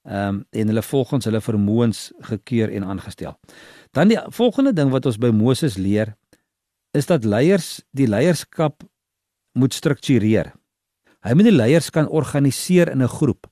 ehm 0.03 0.29
um, 0.29 0.47
en 0.51 0.67
hulle 0.67 0.83
volgens 0.83 1.25
hulle 1.25 1.41
vermoëns 1.41 2.13
gekeur 2.21 2.71
en 2.71 2.85
aangestel. 2.85 3.39
Dan 3.91 4.09
die 4.09 4.19
volgende 4.29 4.73
ding 4.73 4.91
wat 4.91 5.07
ons 5.07 5.19
by 5.19 5.31
Moses 5.31 5.77
leer 5.77 6.17
is 6.91 7.07
dat 7.07 7.25
leiers 7.25 7.83
die 7.91 8.09
leierskap 8.09 8.83
moet 9.57 9.75
struktureer. 9.75 10.53
Hy 11.27 11.35
moet 11.35 11.49
die 11.49 11.57
leiers 11.57 11.91
kan 11.91 12.09
organiseer 12.09 12.91
in 12.93 13.03
'n 13.03 13.09
groep. 13.09 13.47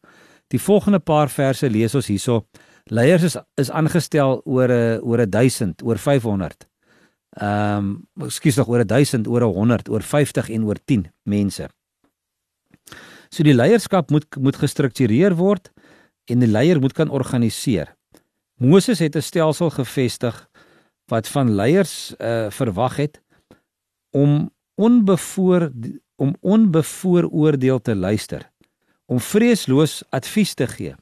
Die 0.48 0.60
volgende 0.60 1.00
paar 1.00 1.28
verse 1.28 1.70
lees 1.70 1.94
ons 1.94 2.06
hierso. 2.06 2.46
Leiers 2.84 3.22
is 3.22 3.36
is 3.56 3.70
aangestel 3.70 4.42
oor 4.44 4.68
'n 4.68 5.00
oor 5.02 5.20
'n 5.20 5.30
1000, 5.30 5.82
oor 5.82 5.98
500. 5.98 6.68
Ehm, 7.34 7.78
um, 7.78 8.26
ekskuus 8.26 8.56
nog 8.56 8.68
oor 8.68 8.86
1000, 8.86 9.26
oor 9.26 9.42
100, 9.42 9.88
oor 9.88 10.02
50 10.02 10.50
en 10.50 10.64
oor 10.64 10.76
10 10.84 11.06
mense. 11.22 11.68
So 13.30 13.42
die 13.42 13.54
leierskap 13.54 14.10
moet 14.10 14.26
moet 14.36 14.56
gestruktureer 14.56 15.34
word 15.34 15.72
en 16.30 16.38
die 16.38 16.48
leier 16.48 16.80
moet 16.80 16.92
kan 16.92 17.10
organiseer. 17.10 17.96
Moses 18.56 18.98
het 18.98 19.16
'n 19.16 19.22
stelsel 19.22 19.70
gevestig 19.70 20.48
wat 21.10 21.28
van 21.28 21.54
leiers 21.54 22.14
uh 22.18 22.50
verwag 22.50 22.96
het 22.96 23.22
om 24.10 24.53
onbevoor 24.74 25.70
om 26.16 26.34
onbevooroordeel 26.40 27.80
te 27.80 27.94
luister, 27.94 28.50
om 29.06 29.20
vreesloos 29.20 30.02
advies 30.14 30.54
te 30.54 30.66
gee, 30.70 30.94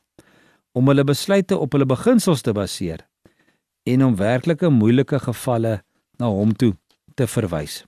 om 0.73 0.88
hulle 0.88 1.05
besluite 1.05 1.57
op 1.57 1.73
hulle 1.76 1.87
beginsels 1.87 2.41
te 2.43 2.55
baseer 2.57 3.05
en 3.83 4.05
om 4.05 4.17
werklike 4.17 4.71
moeilike 4.71 5.19
gevalle 5.19 5.81
na 6.19 6.31
hom 6.31 6.55
toe 6.57 6.73
te 7.19 7.26
verwys. 7.26 7.83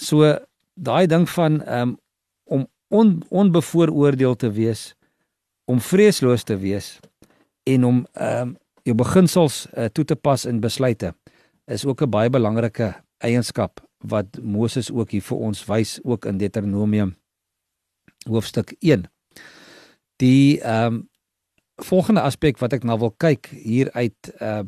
So 0.00 0.30
daai 0.74 1.06
ding 1.10 1.26
van 1.30 1.60
um, 1.68 1.96
om 2.44 2.66
on, 2.88 3.16
onbevooroordeel 3.28 4.36
te 4.38 4.50
wees, 4.54 4.92
om 5.66 5.80
vreesloos 5.80 6.44
te 6.44 6.56
wees 6.60 6.98
en 7.66 7.84
om 7.84 8.02
um, 8.20 8.54
jou 8.84 8.96
beginsels 8.96 9.64
uh, 9.72 9.88
toe 9.88 10.04
te 10.04 10.16
pas 10.16 10.44
in 10.46 10.60
besluite 10.60 11.14
is 11.66 11.84
ook 11.84 12.02
'n 12.02 12.10
baie 12.10 12.30
belangrike 12.30 12.94
eienskap 13.18 13.80
wat 14.08 14.38
Moses 14.42 14.90
ook 14.92 15.10
hier 15.10 15.22
vir 15.22 15.36
ons 15.48 15.64
wys 15.68 15.98
ook 16.04 16.28
in 16.30 16.38
Deuteronomium 16.38 17.14
hoofstuk 18.28 18.76
1. 18.80 19.08
Die 20.22 20.60
ehm 20.60 20.94
um, 20.94 21.02
volgende 21.82 22.22
aspek 22.22 22.60
wat 22.62 22.72
ek 22.72 22.84
nou 22.86 22.94
wil 22.98 23.10
kyk 23.18 23.50
hier 23.50 23.90
uit 23.92 24.34
uh 24.40 24.62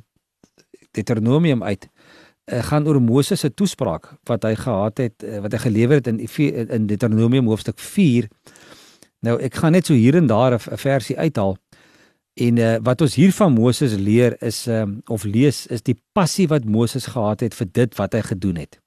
Deuteronomium 0.97 1.62
uit 1.62 1.85
uh, 1.87 2.62
gaan 2.62 2.87
oor 2.88 3.00
Moses 3.02 3.40
se 3.40 3.50
toespraak 3.55 4.09
wat 4.25 4.43
hy 4.43 4.55
gehad 4.55 4.99
het 4.99 5.23
uh, 5.23 5.38
wat 5.45 5.52
hy 5.52 5.59
gelewer 5.59 6.00
het 6.00 6.07
in 6.07 6.19
in 6.19 6.87
Deuteronomium 6.87 7.47
hoofstuk 7.47 7.78
4. 7.78 8.28
Nou 9.21 9.37
ek 9.40 9.55
gaan 9.55 9.73
net 9.73 9.87
so 9.87 9.95
hier 9.95 10.16
en 10.16 10.26
daar 10.26 10.57
'n 10.57 10.78
versie 10.78 11.19
uithaal. 11.19 11.57
En 12.37 12.57
uh, 12.57 12.76
wat 12.83 13.00
ons 13.00 13.14
hier 13.14 13.33
van 13.33 13.52
Moses 13.52 13.95
leer 13.95 14.43
is 14.43 14.66
um, 14.66 15.00
of 15.07 15.25
lees 15.25 15.66
is 15.66 15.83
die 15.83 15.97
passie 16.12 16.49
wat 16.49 16.64
Moses 16.64 17.07
gehad 17.07 17.40
het 17.40 17.55
vir 17.55 17.66
dit 17.73 17.95
wat 17.97 18.12
hy 18.12 18.21
gedoen 18.21 18.57
het. 18.57 18.81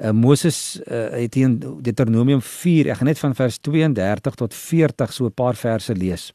Uh, 0.00 0.10
Moses 0.10 0.80
uh, 0.80 1.10
het 1.10 1.36
in 1.36 1.58
Deuteronomium 1.60 2.40
4, 2.40 2.88
ek 2.88 3.00
gaan 3.00 3.08
net 3.10 3.18
van 3.20 3.34
vers 3.36 3.58
32 3.60 4.38
tot 4.40 4.54
40 4.56 5.12
so 5.12 5.26
'n 5.28 5.34
paar 5.36 5.56
verse 5.60 5.92
lees. 5.92 6.32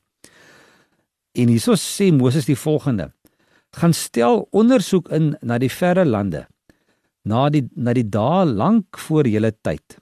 En 1.34 1.50
hieso 1.50 1.74
sê 1.74 2.12
Moses 2.14 2.46
die 2.46 2.58
volgende: 2.58 3.12
Gaan 3.74 3.94
stel 3.94 4.48
ondersoek 4.52 5.10
in 5.10 5.38
na 5.42 5.58
die 5.58 5.72
verre 5.72 6.06
lande, 6.06 6.46
na 7.24 7.50
die 7.50 7.66
na 7.74 7.94
die 7.94 8.06
dae 8.10 8.46
lank 8.46 8.98
voor 8.98 9.28
julle 9.28 9.52
tyd. 9.62 9.98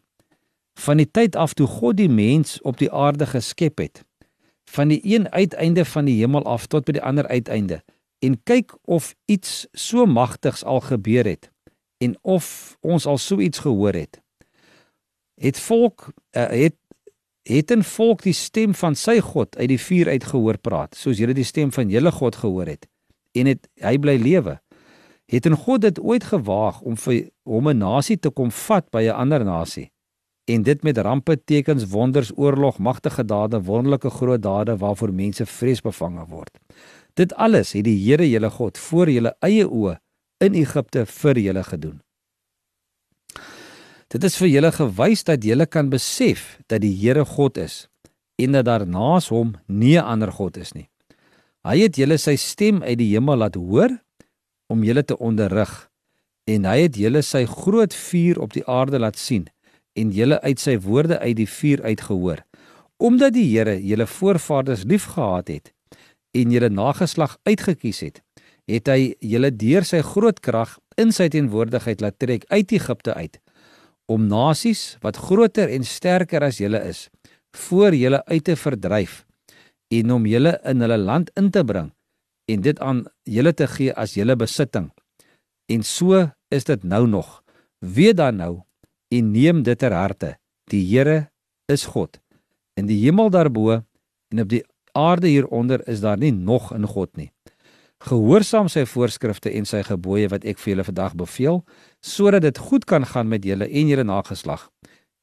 Van 0.76 0.98
die 0.98 1.08
tyd 1.12 1.36
af 1.36 1.54
toe 1.54 1.68
God 1.68 1.98
die 1.98 2.10
mens 2.10 2.60
op 2.62 2.78
die 2.78 2.92
aarde 2.92 3.26
geskep 3.26 3.80
het, 3.80 4.04
van 4.66 4.88
die 4.88 5.00
een 5.04 5.30
uiteinde 5.32 5.86
van 5.86 6.06
die 6.06 6.20
hemel 6.20 6.44
af 6.44 6.68
tot 6.68 6.84
by 6.86 6.92
die 6.92 7.04
ander 7.04 7.28
uiteinde, 7.28 7.80
en 8.20 8.44
kyk 8.44 8.76
of 8.84 9.16
iets 9.26 9.68
so 9.72 10.06
magtigs 10.06 10.64
al 10.64 10.82
gebeur 10.82 11.24
het 11.24 11.53
en 12.04 12.16
of 12.22 12.78
ons 12.82 13.06
al 13.06 13.18
so 13.18 13.40
iets 13.40 13.64
gehoor 13.64 13.98
het. 13.98 14.20
Het 15.42 15.60
volk 15.60 16.10
uh, 16.38 16.48
het 16.48 16.78
het 17.44 17.72
'n 17.72 17.84
volk 17.84 18.22
die 18.24 18.34
stem 18.34 18.74
van 18.74 18.96
sy 18.96 19.20
God 19.20 19.58
uit 19.58 19.68
die 19.68 19.80
vuur 19.80 20.08
uit 20.10 20.24
gehoor 20.24 20.58
praat, 20.58 20.96
soos 20.96 21.18
julle 21.18 21.34
die 21.34 21.44
stem 21.44 21.72
van 21.72 21.90
julle 21.90 22.12
God 22.12 22.36
gehoor 22.36 22.66
het 22.66 22.88
en 23.32 23.46
het 23.46 23.68
hy 23.82 23.98
bly 23.98 24.18
lewe. 24.18 24.60
Het 25.26 25.46
'n 25.46 25.56
God 25.56 25.82
dit 25.82 26.00
ooit 26.00 26.24
gewaag 26.24 26.82
om 26.82 26.98
vir 26.98 27.30
hom 27.44 27.70
'n 27.70 27.78
nasie 27.78 28.18
te 28.20 28.30
kom 28.30 28.52
vat 28.52 28.90
by 28.92 29.04
'n 29.04 29.16
ander 29.16 29.44
nasie 29.44 29.92
en 30.46 30.64
dit 30.64 30.84
met 30.84 30.98
rampe, 30.98 31.44
tekens, 31.44 31.86
wonders, 31.86 32.32
oorlog, 32.36 32.78
magtige 32.78 33.26
dade, 33.26 33.64
wonderlike 33.64 34.10
groot 34.10 34.42
dade 34.42 34.78
waarvoor 34.78 35.14
mense 35.14 35.46
vreesbevange 35.46 36.26
word. 36.28 36.60
Dit 37.14 37.34
alles 37.34 37.72
het 37.74 37.84
die 37.84 37.98
Here 38.10 38.30
julle 38.30 38.50
God 38.50 38.78
voor 38.78 39.10
julle 39.10 39.36
eie 39.40 39.68
oë 39.70 40.00
in 40.44 40.56
Egipte 40.60 41.06
vir 41.06 41.40
julle 41.40 41.64
gedoen. 41.64 42.00
Dit 44.14 44.24
is 44.28 44.36
vir 44.38 44.52
julle 44.52 44.72
gewys 44.76 45.24
dat 45.26 45.44
julle 45.44 45.66
kan 45.66 45.90
besef 45.90 46.60
dat 46.70 46.84
die 46.84 46.94
Here 46.94 47.26
God 47.26 47.58
is 47.58 47.88
en 48.38 48.58
dat 48.58 48.68
daar 48.68 48.86
naas 48.86 49.30
hom 49.34 49.56
nie 49.68 49.98
'n 49.98 50.06
ander 50.06 50.32
God 50.32 50.58
is 50.58 50.74
nie. 50.74 50.90
Hy 51.64 51.78
het 51.80 51.96
julle 51.96 52.18
sy 52.18 52.36
stem 52.36 52.84
uit 52.84 52.98
die 52.98 53.14
hemel 53.14 53.38
laat 53.38 53.56
hoor 53.56 53.90
om 54.68 54.84
julle 54.84 55.04
te 55.04 55.18
onderrig 55.18 55.90
en 56.46 56.66
hy 56.66 56.78
het 56.86 56.98
julle 57.00 57.22
sy 57.22 57.46
groot 57.46 57.94
vuur 57.94 58.42
op 58.44 58.54
die 58.54 58.66
aarde 58.68 59.00
laat 59.00 59.18
sien 59.18 59.48
en 59.96 60.12
julle 60.12 60.42
uit 60.42 60.60
sy 60.60 60.78
woorde 60.78 61.20
uit 61.20 61.38
die 61.38 61.48
vuur 61.48 61.84
uitgehoor 61.84 62.44
omdat 62.98 63.34
die 63.34 63.48
Here 63.48 63.78
julle 63.82 64.08
voorvaders 64.08 64.84
liefgehad 64.84 65.48
het 65.48 65.74
en 66.34 66.52
julle 66.52 66.70
nageslag 66.70 67.38
uitgekies 67.48 68.00
het 68.00 68.22
het 68.70 68.88
hy 68.88 69.14
julle 69.20 69.52
deur 69.52 69.86
sy 69.88 70.02
groot 70.06 70.40
krag 70.44 70.78
in 71.00 71.12
sy 71.16 71.28
teenwoordigheid 71.32 72.04
laat 72.04 72.20
trek 72.22 72.46
uit 72.52 72.72
Egipte 72.72 73.16
uit 73.16 73.40
om 74.12 74.28
nasies 74.28 74.98
wat 75.04 75.20
groter 75.20 75.72
en 75.72 75.86
sterker 75.88 76.44
as 76.44 76.60
julle 76.62 76.80
is 76.88 77.08
voor 77.68 77.96
julle 77.96 78.24
uit 78.26 78.44
te 78.44 78.56
verdryf 78.60 79.24
en 79.94 80.12
om 80.16 80.26
julle 80.28 80.56
in 80.70 80.84
hulle 80.84 80.98
land 80.98 81.32
in 81.40 81.52
te 81.54 81.64
bring 81.64 81.92
en 82.52 82.64
dit 82.64 82.80
aan 82.84 83.06
julle 83.24 83.54
te 83.56 83.68
gee 83.72 83.94
as 83.96 84.18
julle 84.18 84.36
besitting. 84.36 84.90
En 85.72 85.84
so 85.88 86.26
is 86.52 86.68
dit 86.68 86.84
nou 86.84 87.06
nog. 87.08 87.40
Weet 87.80 88.18
dan 88.20 88.42
nou 88.42 88.54
en 89.14 89.32
neem 89.32 89.62
dit 89.64 89.80
ter 89.80 89.96
harte. 89.96 90.36
Die 90.72 90.84
Here 90.84 91.30
is 91.72 91.86
God. 91.86 92.20
In 92.76 92.90
die 92.90 93.00
hemel 93.06 93.30
daarbo 93.32 93.80
en 94.34 94.44
op 94.44 94.50
die 94.50 94.64
aarde 94.92 95.28
hieronder 95.28 95.88
is 95.88 96.02
daar 96.02 96.18
nie 96.18 96.32
nog 96.32 96.74
'n 96.74 96.88
God 96.88 97.16
nie 97.18 97.32
Gehoorsaam 98.04 98.68
sy 98.68 98.84
voorskrifte 98.90 99.52
en 99.56 99.64
sy 99.68 99.80
gebooie 99.88 100.28
wat 100.32 100.44
ek 100.44 100.60
vir 100.60 100.74
julle 100.74 100.84
vandag 100.84 101.14
beveel, 101.16 101.62
sodat 102.04 102.44
dit 102.44 102.58
goed 102.60 102.84
kan 102.90 103.06
gaan 103.08 103.30
met 103.32 103.46
julle 103.48 103.70
en 103.70 103.92
julle 103.92 104.04
nageslag 104.04 104.66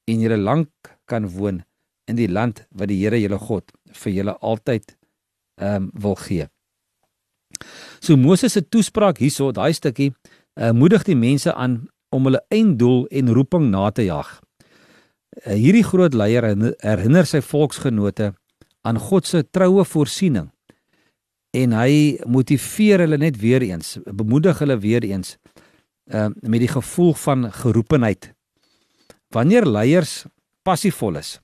en 0.09 0.23
julle 0.25 0.39
lank 0.41 0.95
kan 1.11 1.27
woon 1.29 1.61
in 2.09 2.17
die 2.17 2.29
land 2.31 2.63
wat 2.73 2.89
die 2.89 2.97
Here 3.03 3.21
julle 3.21 3.39
God 3.39 3.69
vir 4.03 4.15
julle 4.17 4.35
altyd 4.41 4.97
ehm 5.61 5.77
um, 5.77 5.91
wil 5.93 6.17
gee. 6.17 6.47
So 8.01 8.17
Moses 8.17 8.55
se 8.57 8.63
toespraak 8.65 9.19
hierso, 9.21 9.51
daai 9.53 9.75
stukkie, 9.77 10.15
uh, 10.57 10.71
moedig 10.73 11.05
die 11.05 11.19
mense 11.19 11.53
aan 11.53 11.83
om 12.09 12.31
hulle 12.31 12.41
einddoel 12.49 13.05
en 13.13 13.35
roeping 13.37 13.69
na 13.69 13.91
te 13.91 14.07
jag. 14.09 14.31
Uh, 15.45 15.53
hierdie 15.53 15.85
groot 15.85 16.17
leier 16.17 16.49
herinner 16.81 17.29
sy 17.29 17.43
volksgenote 17.45 18.33
aan 18.89 19.03
God 19.11 19.29
se 19.29 19.45
troue 19.53 19.85
voorsiening 19.85 20.49
en 21.51 21.73
hy 21.75 22.19
motiveer 22.31 23.05
hulle 23.05 23.19
net 23.19 23.39
weer 23.41 23.63
eens, 23.63 23.99
bemoedig 24.05 24.59
hulle 24.63 24.79
weer 24.79 25.07
eens 25.07 25.37
uh 26.11 26.29
met 26.43 26.61
die 26.61 26.71
gevoel 26.71 27.13
van 27.15 27.53
geroepenheid. 27.53 28.33
Wanneer 29.31 29.67
leiers 29.67 30.25
passievol 30.67 31.17
is 31.17 31.39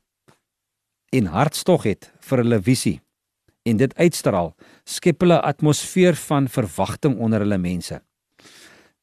en 1.15 1.31
hartstog 1.31 1.87
het 1.87 2.11
vir 2.29 2.43
hulle 2.43 2.59
visie 2.63 3.01
en 3.67 3.79
dit 3.79 3.95
uitstraal, 3.99 4.55
skep 4.85 5.21
hulle 5.23 5.39
'n 5.39 5.49
atmosfeer 5.53 6.15
van 6.15 6.49
verwagting 6.49 7.19
onder 7.19 7.41
hulle 7.41 7.59
mense. 7.59 8.01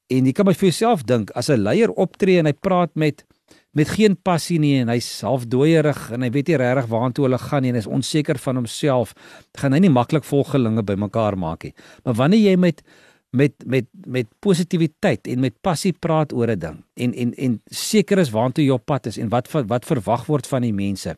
En 0.07 0.25
jy 0.25 0.31
kan 0.31 0.45
maar 0.45 0.55
vir 0.55 0.69
jouself 0.69 1.03
dink, 1.03 1.31
as 1.31 1.49
'n 1.49 1.63
leier 1.63 1.91
optree 1.91 2.39
en 2.39 2.45
hy 2.45 2.53
praat 2.53 2.95
met 2.95 3.25
met 3.73 3.89
geen 3.89 4.15
passie 4.15 4.59
nie 4.61 4.75
en 4.81 4.91
hy's 4.93 5.07
half 5.25 5.47
dooierig 5.49 6.11
en 6.13 6.21
hy 6.21 6.29
weet 6.33 6.51
nie 6.51 6.59
regtig 6.61 6.89
waartoe 6.91 7.25
hulle 7.25 7.39
gaan 7.41 7.65
nie 7.65 7.73
en 7.73 7.79
is 7.79 7.89
onseker 7.89 8.37
van 8.37 8.61
homself, 8.61 9.15
gaan 9.57 9.73
hy 9.73 9.79
nie 9.79 9.93
maklik 9.93 10.27
volgelinge 10.27 10.83
bymekaar 10.85 11.37
maak 11.37 11.65
nie. 11.65 11.73
Maar 12.05 12.19
wanneer 12.21 12.51
jy 12.51 12.55
met 12.57 12.83
met 13.33 13.53
met 13.65 13.87
met 14.05 14.27
positiwiteit 14.39 15.27
en 15.27 15.39
met 15.41 15.55
passie 15.61 15.93
praat 15.93 16.33
oor 16.33 16.51
'n 16.51 16.59
ding 16.59 16.83
en 16.93 17.13
en 17.13 17.33
en 17.33 17.61
seker 17.65 18.17
is 18.17 18.29
waantoe 18.29 18.63
jy 18.63 18.71
op 18.71 18.85
pad 18.85 19.05
is 19.05 19.17
en 19.17 19.29
wat 19.29 19.51
wat 19.51 19.85
verwag 19.85 20.25
word 20.25 20.47
van 20.47 20.61
die 20.61 20.73
mense. 20.73 21.17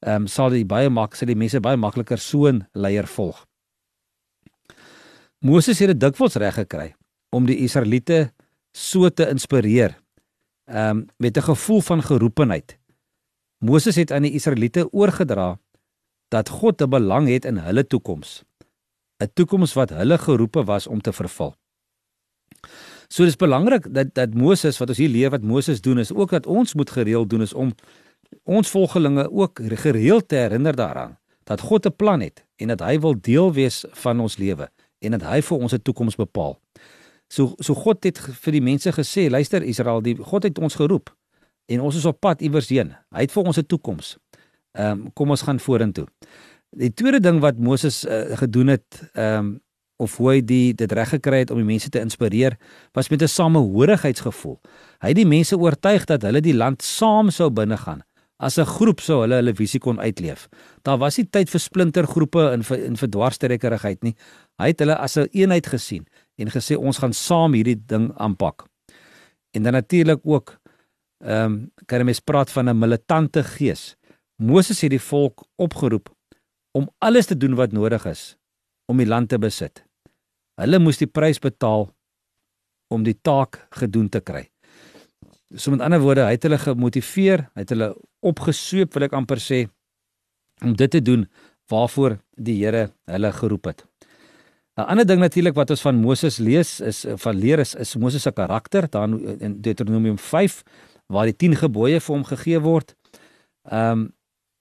Ehm 0.00 0.14
um, 0.14 0.26
sal 0.26 0.50
dit 0.50 0.66
baie 0.66 0.88
mak 0.88 1.14
sal 1.14 1.26
die 1.26 1.36
mense 1.36 1.60
baie 1.60 1.76
makliker 1.76 2.18
so 2.18 2.46
'n 2.46 2.66
leier 2.72 3.06
volg. 3.06 3.46
Moses 5.40 5.78
het 5.78 5.88
dit 5.88 6.00
dikwels 6.00 6.36
reg 6.36 6.54
gekry 6.54 6.94
om 7.30 7.46
die 7.46 7.58
Israeliete 7.58 8.32
so 8.72 9.08
te 9.08 9.28
inspireer. 9.28 9.99
Ehm 10.70 10.96
um, 10.96 11.06
met 11.16 11.36
'n 11.36 11.42
gevoel 11.42 11.80
van 11.80 12.02
geroepenheid. 12.02 12.78
Moses 13.58 13.96
het 13.96 14.12
aan 14.12 14.22
die 14.22 14.32
Israeliete 14.32 14.92
oorgedra 14.92 15.58
dat 16.28 16.48
God 16.48 16.82
'n 16.82 16.88
belang 16.88 17.28
het 17.28 17.44
in 17.44 17.56
hulle 17.56 17.86
toekoms. 17.86 18.44
'n 19.18 19.30
Toekoms 19.34 19.72
wat 19.72 19.90
hulle 19.90 20.18
geroepe 20.18 20.64
was 20.64 20.86
om 20.86 21.00
te 21.00 21.12
vervul. 21.12 21.54
So 23.08 23.24
dis 23.24 23.36
belangrik 23.36 23.94
dat 23.94 24.14
dat 24.14 24.34
Moses 24.34 24.78
wat 24.78 24.88
ons 24.88 24.98
hier 24.98 25.08
leer 25.08 25.30
wat 25.30 25.42
Moses 25.42 25.80
doen 25.80 25.98
is 25.98 26.12
ook 26.12 26.30
dat 26.30 26.46
ons 26.46 26.74
moet 26.74 26.90
gereeld 26.90 27.30
doen 27.30 27.40
is 27.40 27.52
om 27.52 27.74
ons 28.42 28.70
volgelinge 28.70 29.30
ook 29.30 29.60
gereeld 29.62 30.28
te 30.28 30.34
herinner 30.34 30.76
daaraan 30.76 31.18
dat 31.44 31.60
God 31.60 31.86
'n 31.86 31.96
plan 31.96 32.20
het 32.20 32.46
en 32.56 32.68
dat 32.68 32.80
hy 32.80 32.98
wil 32.98 33.20
deel 33.20 33.52
wees 33.52 33.84
van 33.90 34.20
ons 34.20 34.36
lewe 34.36 34.70
en 34.98 35.10
dat 35.10 35.22
hy 35.22 35.42
vir 35.42 35.58
ons 35.58 35.72
'n 35.72 35.82
toekoms 35.82 36.16
bepaal. 36.16 36.60
So 37.30 37.54
so 37.62 37.78
God 37.78 38.04
het 38.04 38.18
vir 38.18 38.58
die 38.58 38.64
mense 38.64 38.90
gesê, 38.92 39.28
luister 39.30 39.62
Israel, 39.62 40.02
die 40.02 40.16
God 40.18 40.48
het 40.48 40.58
ons 40.58 40.74
geroep 40.74 41.12
en 41.70 41.80
ons 41.86 41.96
is 41.96 42.06
op 42.10 42.18
pad 42.18 42.42
iewers 42.42 42.68
heen. 42.74 42.90
Hy 43.14 43.26
het 43.26 43.32
vir 43.32 43.46
ons 43.46 43.58
'n 43.58 43.66
toekoms. 43.66 44.18
Ehm 44.74 44.90
um, 44.90 45.12
kom 45.14 45.30
ons 45.30 45.42
gaan 45.42 45.58
vorentoe. 45.58 46.06
Die 46.70 46.94
tweede 46.94 47.20
ding 47.20 47.40
wat 47.40 47.58
Moses 47.58 48.04
uh, 48.04 48.36
gedoen 48.36 48.68
het, 48.68 49.10
ehm 49.14 49.38
um, 49.38 49.60
of 50.00 50.16
hoe 50.16 50.30
hy 50.30 50.40
die 50.40 50.74
dit 50.74 50.92
reg 50.92 51.10
gekry 51.12 51.42
het 51.44 51.50
om 51.50 51.58
die 51.60 51.66
mense 51.66 51.90
te 51.92 52.00
inspireer, 52.00 52.56
was 52.92 53.10
met 53.10 53.22
'n 53.22 53.28
samehorigheidsgevoel. 53.28 54.58
Hy 55.00 55.08
het 55.08 55.16
die 55.16 55.26
mense 55.26 55.56
oortuig 55.56 56.04
dat 56.04 56.22
hulle 56.22 56.40
die 56.40 56.54
land 56.54 56.82
saam 56.82 57.30
sou 57.30 57.50
binnegaan. 57.50 58.02
As 58.38 58.58
'n 58.58 58.64
groep 58.64 59.00
sou 59.00 59.20
hulle 59.20 59.34
hulle 59.34 59.54
visie 59.54 59.80
kon 59.80 60.00
uitleef. 60.00 60.48
Daar 60.82 60.98
was 60.98 61.16
nie 61.16 61.28
tyd 61.30 61.50
vir 61.50 61.60
splintergroepe 61.60 62.52
in 62.52 62.62
vir 62.62 62.96
vir 62.96 63.08
dwarstrekkerigheid 63.08 64.02
nie. 64.02 64.14
Hy 64.58 64.66
het 64.66 64.78
hulle 64.78 64.96
as 64.96 65.16
'n 65.16 65.20
een 65.20 65.28
eenheid 65.32 65.66
gesien 65.66 66.06
en 66.40 66.50
gesê 66.50 66.76
ons 66.76 66.98
gaan 66.98 67.12
saam 67.16 67.54
hierdie 67.56 67.78
ding 67.78 68.10
aanpak. 68.16 68.64
En 69.54 69.62
dan 69.62 69.76
natuurlik 69.76 70.20
ook 70.24 70.56
ehm 71.20 71.52
um, 71.52 71.56
kan 71.86 72.00
jy 72.00 72.04
mens 72.04 72.20
praat 72.24 72.50
van 72.50 72.68
'n 72.68 72.78
militante 72.78 73.44
gees. 73.44 73.96
Moses 74.36 74.80
het 74.80 74.90
die 74.90 75.06
volk 75.12 75.44
opgeroep 75.56 76.08
om 76.72 76.88
alles 76.98 77.26
te 77.26 77.36
doen 77.36 77.54
wat 77.54 77.72
nodig 77.72 78.06
is 78.06 78.36
om 78.86 78.96
die 78.96 79.06
land 79.06 79.28
te 79.28 79.38
besit. 79.38 79.84
Hulle 80.60 80.78
moes 80.78 80.98
die 80.98 81.06
prys 81.06 81.38
betaal 81.38 81.90
om 82.88 83.02
die 83.02 83.18
taak 83.22 83.66
gedoen 83.70 84.08
te 84.08 84.20
kry. 84.20 84.48
So 85.54 85.70
met 85.70 85.80
ander 85.80 86.00
woorde, 86.00 86.24
hy 86.24 86.36
het 86.36 86.42
hulle 86.46 86.58
gemotiveer, 86.58 87.50
hy 87.54 87.64
het 87.64 87.70
hulle 87.74 87.94
opgesweep 88.20 88.94
wil 88.94 89.06
ek 89.08 89.16
amper 89.18 89.42
sê 89.42 89.68
om 90.62 90.74
dit 90.76 90.90
te 90.90 91.00
doen 91.02 91.26
waarvoor 91.70 92.18
die 92.36 92.58
Here 92.64 92.90
hulle 93.10 93.32
geroep 93.32 93.70
het. 93.70 93.89
'n 94.76 94.86
Ander 94.86 95.06
ding 95.06 95.20
natuurlik 95.20 95.54
wat 95.54 95.70
ons 95.70 95.80
van 95.80 95.96
Moses 95.96 96.38
lees 96.38 96.80
is 96.80 97.04
van 97.16 97.36
leer 97.36 97.58
is, 97.58 97.74
is 97.74 97.96
Moses 97.96 98.22
se 98.22 98.32
karakter 98.32 98.88
dan 98.90 99.20
in 99.40 99.60
Deuteronomium 99.60 100.18
5 100.18 100.62
waar 101.06 101.24
die 101.24 101.36
10 101.36 101.56
gebooie 101.56 102.00
vir 102.00 102.14
hom 102.14 102.24
gegee 102.24 102.60
word. 102.60 102.94
Ehm 103.68 103.90
um, 103.90 104.08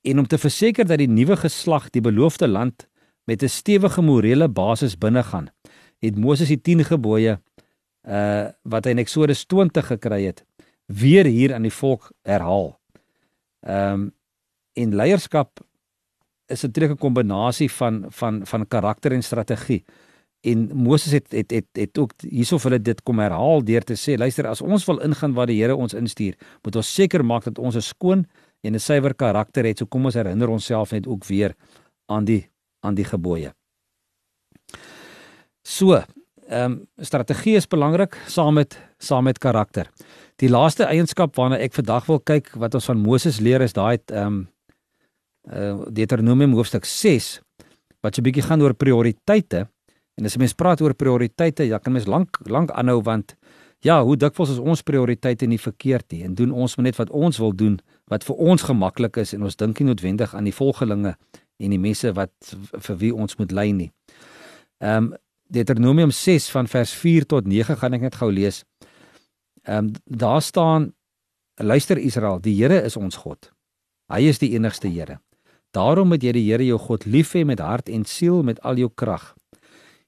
en 0.01 0.19
om 0.19 0.27
te 0.27 0.37
verseker 0.37 0.87
dat 0.87 0.97
die 0.97 1.09
nuwe 1.11 1.35
geslag 1.37 1.89
die 1.89 2.01
beloofde 2.01 2.47
land 2.47 2.87
met 3.23 3.43
'n 3.43 3.47
stewige 3.49 4.01
morele 4.01 4.47
basis 4.49 4.97
binne 4.97 5.23
gaan, 5.23 5.49
het 5.99 6.17
Moses 6.17 6.47
die 6.47 6.61
10 6.61 6.83
gebooie 6.83 7.39
uh 8.07 8.47
wat 8.63 8.85
hy 8.85 8.91
in 8.91 9.03
Eksodus 9.03 9.45
20 9.45 9.87
gekry 9.87 10.23
het, 10.23 10.45
weer 10.85 11.25
hier 11.25 11.53
aan 11.53 11.67
die 11.67 11.77
volk 11.81 12.11
herhaal. 12.23 12.79
Ehm 13.61 13.93
um, 13.93 14.11
en 14.73 14.95
leierskap 14.95 15.59
is 16.49 16.65
'n 16.65 16.71
trekke 16.71 16.95
kombinasie 16.95 17.71
van 17.71 18.05
van 18.09 18.45
van 18.45 18.67
karakter 18.67 19.11
en 19.11 19.23
strategie. 19.23 19.83
En 20.41 20.69
Moses 20.73 21.11
het 21.11 21.31
het 21.31 21.51
het 21.51 21.65
het 21.73 21.97
ook 21.97 22.11
hiersof 22.17 22.63
hulle 22.63 22.81
dit 22.81 23.03
kom 23.03 23.19
herhaal 23.19 23.63
deur 23.63 23.83
te 23.83 23.93
sê 23.93 24.17
luister 24.17 24.47
as 24.47 24.61
ons 24.61 24.85
wil 24.85 24.99
ingaan 24.99 25.33
waar 25.33 25.47
die 25.47 25.61
Here 25.61 25.75
ons 25.75 25.93
instuur, 25.93 26.35
moet 26.63 26.75
ons 26.75 26.93
seker 26.93 27.25
maak 27.25 27.43
dat 27.43 27.59
ons 27.59 27.75
'n 27.75 27.81
skoon 27.81 28.25
en 28.61 28.73
'n 28.73 28.79
suiwer 28.79 29.15
karakter 29.15 29.65
het. 29.65 29.77
So 29.77 29.85
kom 29.85 30.05
ons 30.05 30.13
herinner 30.13 30.49
onsself 30.49 30.91
net 30.91 31.07
ook 31.07 31.25
weer 31.25 31.55
aan 32.05 32.25
die 32.25 32.49
aan 32.79 32.95
die 32.95 33.05
gebooie. 33.05 33.53
So, 35.61 35.93
ehm 36.47 36.71
um, 36.71 36.87
strategie 36.97 37.55
is 37.55 37.67
belangrik 37.67 38.17
saam 38.27 38.53
met 38.53 38.79
saam 38.97 39.23
met 39.23 39.37
karakter. 39.37 39.89
Die 40.35 40.49
laaste 40.49 40.83
eienskap 40.83 41.35
waarna 41.35 41.57
ek 41.57 41.73
vandag 41.73 42.05
wil 42.05 42.19
kyk 42.19 42.53
wat 42.55 42.73
ons 42.73 42.85
van 42.85 42.97
Moses 42.97 43.39
leer 43.39 43.61
is 43.61 43.73
daai 43.73 43.97
ehm 44.05 44.25
um, 44.25 44.47
uh 45.47 45.85
Deuteronomium 45.87 46.53
hoofstuk 46.53 46.85
6 46.85 47.39
wat 48.01 48.17
'n 48.17 48.23
bietjie 48.23 48.43
gaan 48.43 48.61
oor 48.61 48.73
prioriteite. 48.73 49.67
En 50.15 50.25
as 50.25 50.35
'n 50.35 50.39
mens 50.39 50.53
praat 50.53 50.81
oor 50.81 50.93
prioriteite, 50.93 51.63
ja, 51.63 51.77
kan 51.77 51.93
mens 51.93 52.05
lank 52.05 52.39
lank 52.43 52.71
aanhou 52.71 53.01
want 53.01 53.35
ja, 53.79 54.03
hoe 54.03 54.17
dikwels 54.17 54.49
is 54.49 54.57
ons 54.57 54.81
prioriteite 54.81 55.45
nie 55.45 55.59
verkeerd 55.59 56.11
nie 56.11 56.23
en 56.23 56.35
doen 56.35 56.51
ons 56.51 56.75
net 56.75 56.95
wat 56.99 57.09
ons 57.09 57.37
wil 57.37 57.55
doen 57.55 57.79
wat 58.11 58.23
vir 58.23 58.35
ons 58.35 58.61
gemaklik 58.61 59.17
is 59.17 59.33
en 59.33 59.43
ons 59.43 59.55
dink 59.55 59.79
nie 59.79 59.87
noodwendig 59.87 60.35
aan 60.35 60.43
die 60.43 60.55
volgelinge 60.55 61.15
en 61.59 61.69
die 61.69 61.79
mense 61.79 62.11
wat 62.13 62.31
vir 62.87 62.97
wie 62.97 63.11
ons 63.15 63.37
moet 63.39 63.51
lei 63.51 63.71
nie. 63.71 63.91
Ehm 64.79 65.11
um, 65.11 65.17
Deuteronomium 65.49 66.11
6 66.11 66.51
van 66.53 66.67
vers 66.67 66.91
4 66.93 67.25
tot 67.25 67.47
9 67.47 67.77
gaan 67.77 67.93
ek 67.93 68.01
net 68.01 68.15
gou 68.15 68.31
lees. 68.31 68.63
Ehm 69.63 69.85
um, 69.85 69.93
daar 70.05 70.41
staan 70.41 70.93
luister 71.55 71.97
Israel, 71.97 72.39
die 72.39 72.55
Here 72.55 72.83
is 72.83 72.97
ons 72.97 73.15
God. 73.15 73.51
Hy 74.13 74.21
is 74.29 74.39
die 74.39 74.53
enigste 74.55 74.87
Here. 74.87 75.19
Daarom 75.75 76.07
moet 76.09 76.23
jy 76.25 76.31
die 76.33 76.47
Here 76.47 76.65
jou 76.65 76.79
God 76.81 77.05
lief 77.05 77.35
hê 77.37 77.43
met 77.45 77.61
hart 77.61 77.89
en 77.93 78.05
siel 78.05 78.41
met 78.43 78.57
al 78.65 78.79
jou 78.81 78.89
krag. 78.89 79.35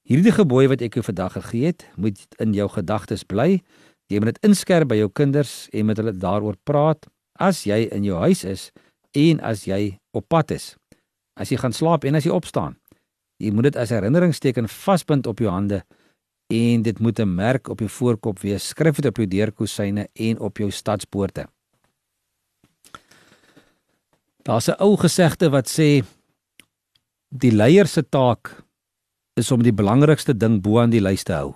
Hierdie 0.10 0.34
gebooie 0.34 0.72
wat 0.72 0.82
ek 0.82 0.98
jou 0.98 1.04
vandag 1.06 1.36
gegee 1.38 1.70
het, 1.70 1.86
moet 1.96 2.18
in 2.42 2.56
jou 2.58 2.66
gedagtes 2.74 3.24
bly. 3.24 3.62
Jy 4.10 4.20
moet 4.20 4.34
dit 4.34 4.50
inskerp 4.50 4.90
by 4.90 4.98
jou 4.98 5.12
kinders 5.14 5.70
en 5.72 5.86
met 5.86 6.02
hulle 6.02 6.16
daaroor 6.18 6.58
praat 6.66 7.06
as 7.38 7.62
jy 7.70 7.86
in 7.94 8.04
jou 8.04 8.18
huis 8.26 8.42
is 8.44 8.72
en 9.18 9.40
as 9.46 9.68
jy 9.70 10.00
op 10.18 10.26
pad 10.34 10.52
is. 10.58 10.74
As 11.38 11.54
jy 11.54 11.62
gaan 11.62 11.78
slaap 11.78 12.10
en 12.10 12.18
as 12.18 12.26
jy 12.26 12.34
opstaan. 12.34 12.76
Jy 13.42 13.54
moet 13.54 13.70
dit 13.70 13.80
as 13.82 13.94
herinneringsteken 13.94 14.68
vasbind 14.70 15.30
op 15.30 15.40
jou 15.42 15.50
hande 15.54 15.84
en 16.52 16.82
dit 16.82 17.00
moet 17.00 17.20
'n 17.20 17.36
merk 17.36 17.70
op 17.70 17.80
jou 17.80 17.90
voorkop 17.90 18.40
wees. 18.40 18.68
Skryf 18.68 18.96
dit 18.96 19.06
op 19.06 19.18
jou 19.18 19.28
deurkusyne 19.28 20.08
en 20.14 20.40
op 20.40 20.58
jou 20.58 20.72
stadspoorte. 20.72 21.48
Daar's 24.44 24.68
'n 24.70 24.82
ou 24.82 24.98
gesegde 24.98 25.50
wat 25.50 25.68
sê 25.70 26.04
die 27.30 27.52
leier 27.52 27.88
se 27.88 28.04
taak 28.10 28.64
is 29.34 29.52
om 29.52 29.64
die 29.64 29.74
belangrikste 29.74 30.38
ding 30.38 30.62
bo 30.62 30.80
aan 30.80 30.90
die 30.90 31.02
lys 31.02 31.24
te 31.24 31.34
hou. 31.34 31.56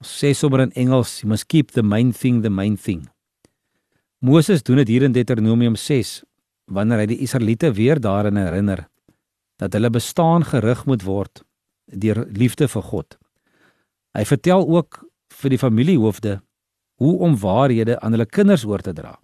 Ons 0.00 0.24
sê 0.24 0.32
sommer 0.34 0.60
in 0.60 0.72
Engels, 0.72 1.20
you 1.20 1.28
must 1.28 1.46
keep 1.46 1.70
the 1.70 1.82
main 1.82 2.12
thing 2.12 2.42
the 2.42 2.50
main 2.50 2.76
thing. 2.76 3.08
Moses 4.18 4.62
doen 4.62 4.76
dit 4.76 4.88
hier 4.88 5.02
in 5.02 5.12
Deuteronomium 5.12 5.76
6 5.76 6.22
wanneer 6.64 6.98
hy 6.98 7.06
die 7.06 7.22
Israeliete 7.24 7.72
weer 7.72 8.00
daarin 8.00 8.36
herinner 8.36 8.88
dat 9.60 9.72
hulle 9.72 9.90
bestaan 9.90 10.44
gerig 10.44 10.86
moet 10.86 11.02
word 11.04 11.42
deur 11.84 12.26
liefde 12.32 12.68
vir 12.68 12.82
God. 12.82 13.18
Hy 14.16 14.24
vertel 14.24 14.66
ook 14.68 15.02
vir 15.42 15.50
die 15.50 15.58
familiehoofde 15.58 16.40
hoe 17.00 17.18
om 17.18 17.36
waarhede 17.40 18.00
aan 18.00 18.12
hulle 18.16 18.26
kinders 18.26 18.64
oor 18.64 18.82
te 18.84 18.92
dra. 18.92 19.18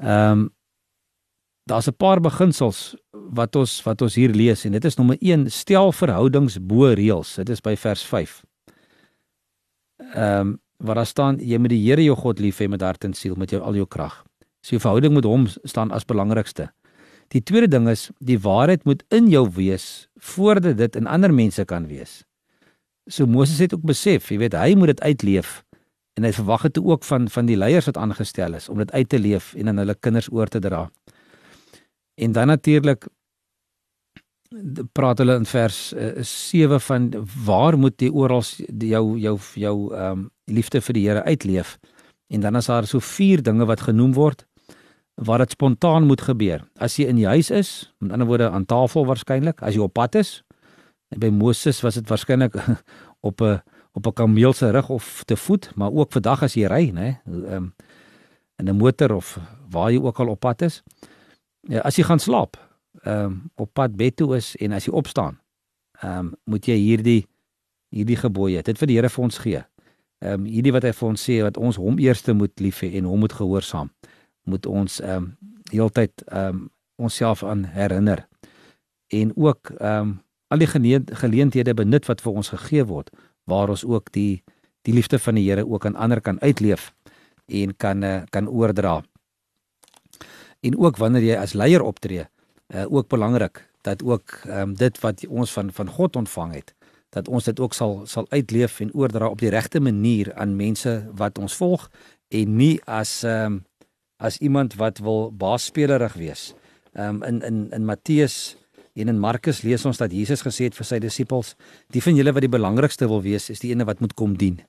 Ehm 0.00 0.30
um, 0.30 0.48
daar's 1.64 1.86
'n 1.86 1.96
paar 1.96 2.20
beginsels 2.20 2.96
wat 3.10 3.56
ons 3.56 3.82
wat 3.82 4.02
ons 4.02 4.14
hier 4.14 4.30
lees 4.30 4.64
en 4.64 4.72
dit 4.72 4.84
is 4.84 4.96
nommer 4.96 5.16
1 5.20 5.50
stel 5.50 5.92
verhoudings 5.92 6.58
bo 6.58 6.92
reëls. 6.94 7.34
Dit 7.34 7.48
is 7.48 7.60
by 7.60 7.76
vers 7.76 8.02
5 8.02 8.42
ehm 10.14 10.40
um, 10.40 10.60
waar 10.80 10.94
daar 10.94 11.06
staan 11.06 11.36
jy 11.38 11.58
moet 11.58 11.70
die 11.70 11.82
Here 11.84 12.02
jou 12.02 12.16
God 12.16 12.38
lief 12.40 12.58
hê 12.58 12.68
met 12.68 12.80
hart 12.80 13.04
en 13.04 13.12
siel 13.12 13.34
met 13.36 13.50
jou 13.50 13.60
al 13.62 13.74
jou 13.74 13.86
krag. 13.86 14.24
So 14.60 14.70
jou 14.70 14.80
verhouding 14.80 15.14
met 15.14 15.24
hom 15.24 15.46
staan 15.46 15.90
as 15.90 16.04
belangrikste. 16.04 16.70
Die 17.28 17.42
tweede 17.42 17.68
ding 17.68 17.88
is 17.88 18.10
die 18.18 18.38
waarheid 18.38 18.84
moet 18.84 19.04
in 19.08 19.28
jou 19.28 19.50
wees 19.54 20.08
voordat 20.16 20.76
dit 20.76 20.96
in 20.96 21.06
ander 21.06 21.34
mense 21.34 21.64
kan 21.64 21.86
wees. 21.86 22.24
So 23.06 23.26
Moses 23.26 23.58
het 23.58 23.74
ook 23.74 23.82
besef 23.82 24.30
jy 24.30 24.38
weet 24.38 24.56
hy 24.56 24.74
moet 24.74 24.86
dit 24.86 25.00
uitleef 25.00 25.62
en 26.20 26.28
hy 26.28 26.34
verwag 26.36 26.68
dit 26.68 26.82
ook 26.84 27.06
van 27.08 27.30
van 27.32 27.48
die 27.48 27.56
leiers 27.56 27.88
wat 27.88 27.96
aangestel 27.96 28.58
is 28.60 28.68
om 28.68 28.82
dit 28.82 28.92
uit 28.92 29.08
te 29.08 29.18
leef 29.18 29.54
en 29.56 29.72
aan 29.72 29.80
hulle 29.82 29.96
kinders 29.96 30.28
oor 30.32 30.52
te 30.52 30.60
dra 30.60 30.84
En 32.20 32.32
dan 32.32 32.46
natuurlik 32.46 33.08
praat 34.92 35.18
hulle 35.18 35.34
in 35.38 35.46
vers 35.46 35.92
uh, 35.92 36.08
eh, 36.18 36.24
7 36.24 36.80
van 36.80 37.26
waar 37.44 37.78
moet 37.78 38.02
jy 38.02 38.10
oral 38.10 38.42
jou 38.66 39.04
jou 39.18 39.38
jou 39.54 39.76
ehm 39.94 40.10
um, 40.10 40.30
liefde 40.50 40.80
vir 40.80 40.94
die 40.94 41.04
Here 41.06 41.22
uitleef. 41.22 41.78
En 42.26 42.40
dan 42.40 42.56
is 42.56 42.66
daar 42.66 42.86
so 42.86 42.98
vier 42.98 43.42
dinge 43.42 43.64
wat 43.64 43.80
genoem 43.80 44.12
word 44.12 44.46
waar 45.14 45.38
dit 45.38 45.50
spontaan 45.50 46.06
moet 46.06 46.20
gebeur. 46.20 46.64
As 46.76 46.96
jy 46.96 47.06
in 47.06 47.16
die 47.16 47.26
huis 47.26 47.50
is, 47.50 47.92
met 47.98 48.12
ander 48.12 48.26
woorde 48.26 48.50
aan 48.50 48.66
tafel 48.66 49.06
waarskynlik, 49.06 49.62
as 49.62 49.74
jy 49.74 49.80
op 49.80 49.92
pad 49.92 50.14
is, 50.14 50.42
by 51.16 51.28
Moses 51.28 51.80
was 51.80 51.94
dit 51.94 52.08
waarskynlik 52.08 52.56
op 53.28 53.40
'n 53.40 53.60
op 53.92 54.06
'n 54.06 54.12
kameel 54.12 54.52
se 54.52 54.70
rug 54.70 54.88
of 54.88 55.24
te 55.24 55.36
voet, 55.36 55.72
maar 55.74 55.92
ook 55.92 56.12
vandag 56.12 56.42
as 56.42 56.54
jy 56.54 56.66
ry? 56.66 56.92
Ehm 56.94 57.52
um, 57.52 57.74
in 58.56 58.68
'n 58.68 58.76
motor 58.76 59.14
of 59.14 59.38
waar 59.70 59.92
jy 59.92 60.00
ook 60.00 60.18
al 60.18 60.28
op 60.28 60.40
pad 60.40 60.62
is. 60.62 60.82
Ja, 61.60 61.80
as 61.80 61.96
jy 61.96 62.04
gaan 62.04 62.18
slaap, 62.18 62.56
ehm 63.02 63.24
um, 63.24 63.50
op 63.54 63.72
pad 63.72 63.96
bed 63.96 64.16
toe 64.16 64.36
is 64.36 64.56
en 64.56 64.72
as 64.72 64.84
jy 64.84 64.92
opstaan, 64.92 65.40
ehm 66.00 66.18
um, 66.18 66.34
moet 66.44 66.66
jy 66.66 66.76
hierdie 66.76 67.26
hierdie 67.88 68.16
gebooie, 68.16 68.62
dit 68.62 68.78
vir 68.78 68.86
die 68.86 68.96
Here 68.96 69.08
vir 69.08 69.24
ons 69.24 69.38
gee. 69.38 69.64
Ehm 70.18 70.32
um, 70.32 70.44
hierdie 70.44 70.72
wat 70.72 70.82
hy 70.82 70.92
vir 70.92 71.08
ons 71.08 71.30
sê 71.30 71.42
wat 71.42 71.56
ons 71.56 71.76
hom 71.76 71.98
eerste 71.98 72.32
moet 72.32 72.60
lief 72.60 72.80
hê 72.80 72.94
en 72.94 73.04
hom 73.04 73.18
moet 73.18 73.32
gehoorsaam. 73.32 73.90
Moet 74.44 74.66
ons 74.66 75.00
ehm 75.00 75.16
um, 75.16 75.36
heeltyd 75.70 76.22
ehm 76.26 76.46
um, 76.46 76.70
onsself 76.96 77.44
aan 77.44 77.64
herinner. 77.64 78.28
En 79.08 79.32
ook 79.36 79.70
ehm 79.78 80.00
um, 80.00 80.20
al 80.50 80.58
die 80.58 80.66
geleenthede 81.14 81.74
benut 81.74 82.06
wat 82.06 82.20
vir 82.20 82.32
ons 82.32 82.48
gegee 82.48 82.84
word 82.84 83.10
waar 83.44 83.68
ons 83.68 83.84
ook 83.84 84.12
die 84.12 84.42
die 84.82 84.94
liefde 84.94 85.18
van 85.18 85.36
die 85.36 85.44
Here 85.50 85.66
ook 85.68 85.84
aan 85.86 85.96
ander 85.96 86.20
kan 86.20 86.40
uitleef 86.40 86.92
en 87.46 87.76
kan 87.76 88.02
eh, 88.02 88.22
kan 88.30 88.48
oordra. 88.48 89.02
En 90.60 90.78
ook 90.78 90.96
wanneer 90.96 91.22
jy 91.22 91.36
as 91.36 91.52
leier 91.52 91.82
optree, 91.82 92.26
uh, 92.74 92.84
ook 92.92 93.08
belangrik 93.08 93.62
dat 93.80 94.02
ook 94.04 94.42
um, 94.46 94.74
dit 94.76 94.98
wat 95.00 95.24
ons 95.26 95.52
van 95.52 95.72
van 95.72 95.88
God 95.88 96.16
ontvang 96.16 96.52
het, 96.54 96.74
dat 97.08 97.28
ons 97.28 97.44
dit 97.44 97.60
ook 97.60 97.74
sal 97.74 98.02
sal 98.06 98.26
uitleef 98.28 98.80
en 98.80 98.92
oordra 98.94 99.28
op 99.28 99.40
die 99.40 99.50
regte 99.50 99.80
manier 99.80 100.34
aan 100.34 100.56
mense 100.56 100.92
wat 101.16 101.38
ons 101.38 101.56
volg 101.56 101.88
en 102.28 102.56
nie 102.56 102.76
as 102.84 103.22
um, 103.24 103.64
as 104.20 104.38
iemand 104.38 104.76
wat 104.76 104.98
wil 104.98 105.32
baasspelerig 105.32 106.12
wees. 106.20 106.52
Um, 106.92 107.22
in 107.22 107.40
in 107.42 107.70
in 107.72 107.84
Matteus 107.84 108.56
En 108.94 109.08
in 109.08 109.18
Markus 109.18 109.62
lees 109.62 109.84
ons 109.84 109.98
dat 109.98 110.12
Jesus 110.12 110.42
gesê 110.42 110.66
het 110.68 110.74
vir 110.74 110.86
sy 110.86 110.98
disippels: 110.98 111.54
"Die 111.88 112.02
van 112.02 112.16
julle 112.16 112.32
wat 112.32 112.42
die 112.42 112.52
belangrikste 112.52 113.08
wil 113.08 113.22
wees, 113.22 113.50
is 113.50 113.60
die 113.60 113.70
ene 113.70 113.84
wat 113.84 114.00
moet 114.00 114.14
kom 114.14 114.36
dien." 114.36 114.60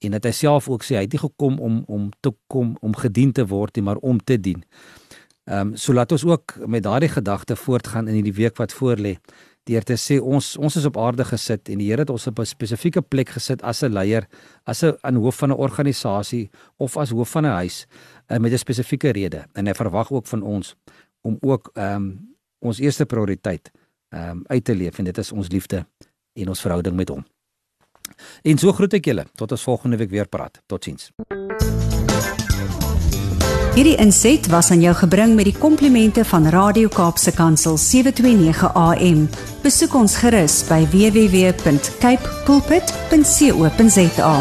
En 0.00 0.10
dat 0.10 0.24
hy 0.24 0.30
self 0.30 0.68
ook 0.68 0.84
sê 0.84 0.96
hy 0.96 1.06
het 1.06 1.12
nie 1.12 1.22
gekom 1.22 1.58
om 1.58 1.82
om 1.86 2.10
te 2.20 2.32
kom 2.46 2.76
om 2.80 2.94
gedien 2.94 3.32
te 3.32 3.46
word 3.46 3.76
nie, 3.76 3.84
maar 3.84 3.96
om 3.96 4.18
te 4.18 4.40
dien. 4.40 4.64
Ehm 5.44 5.60
um, 5.60 5.76
so 5.76 5.92
laat 5.92 6.12
ons 6.12 6.24
ook 6.24 6.54
met 6.66 6.82
daardie 6.82 7.08
gedagte 7.08 7.56
voortgaan 7.56 8.08
in 8.08 8.14
hierdie 8.14 8.32
week 8.32 8.56
wat 8.56 8.72
voorlê. 8.72 9.18
Deur 9.64 9.82
te 9.82 9.96
sê 9.96 10.16
ons 10.20 10.56
ons 10.56 10.76
is 10.76 10.84
op 10.84 10.96
aarde 10.96 11.24
gesit 11.24 11.68
en 11.68 11.78
die 11.78 11.90
Here 11.90 12.00
het 12.00 12.10
ons 12.10 12.26
op 12.26 12.38
'n 12.38 12.44
spesifieke 12.44 13.02
plek 13.02 13.28
gesit 13.28 13.62
as 13.62 13.82
'n 13.82 13.92
leier, 13.92 14.26
as 14.64 14.82
'n 14.82 14.96
aan 15.00 15.14
hoof 15.14 15.36
van 15.36 15.50
'n 15.50 15.56
organisasie 15.56 16.50
of 16.76 16.96
as 16.96 17.10
hoof 17.10 17.30
van 17.30 17.44
'n 17.44 17.56
huis 17.60 17.86
uh, 18.28 18.38
met 18.38 18.52
'n 18.52 18.58
spesifieke 18.58 19.10
rede. 19.10 19.44
En 19.52 19.66
hy 19.66 19.74
verwag 19.74 20.12
ook 20.12 20.26
van 20.26 20.42
ons 20.42 20.76
om 21.20 21.36
ook 21.40 21.70
ehm 21.74 21.94
um, 21.94 22.33
ons 22.64 22.80
eerste 22.82 23.06
prioriteit 23.06 23.70
ehm 24.14 24.30
um, 24.30 24.42
uit 24.46 24.64
te 24.64 24.74
leef 24.74 24.98
en 24.98 25.04
dit 25.04 25.18
is 25.18 25.32
ons 25.32 25.48
liefde 25.50 25.86
en 26.34 26.48
ons 26.48 26.60
verhouding 26.60 26.96
met 26.96 27.08
hom. 27.08 27.24
En 28.42 28.58
so 28.58 28.72
groet 28.72 28.94
ek 29.00 29.08
julle 29.10 29.24
tot 29.34 29.50
ons 29.56 29.62
volgende 29.62 29.96
week 29.96 30.10
weer 30.10 30.28
praat. 30.28 30.60
Totsiens. 30.66 31.10
Hierdie 33.74 33.96
inset 33.98 34.46
was 34.52 34.70
aan 34.70 34.84
jou 34.84 34.92
gebring 34.94 35.32
met 35.34 35.48
die 35.50 35.56
komplimente 35.58 36.22
van 36.30 36.46
Radio 36.54 36.88
Kaapse 36.94 37.34
Kansel 37.34 37.74
729 37.74 38.70
AM. 38.70 39.26
Besoek 39.64 39.98
ons 39.98 40.14
gerus 40.22 40.60
by 40.68 40.84
www.cape 40.94 42.38
pulpit.co.za. 42.46 44.34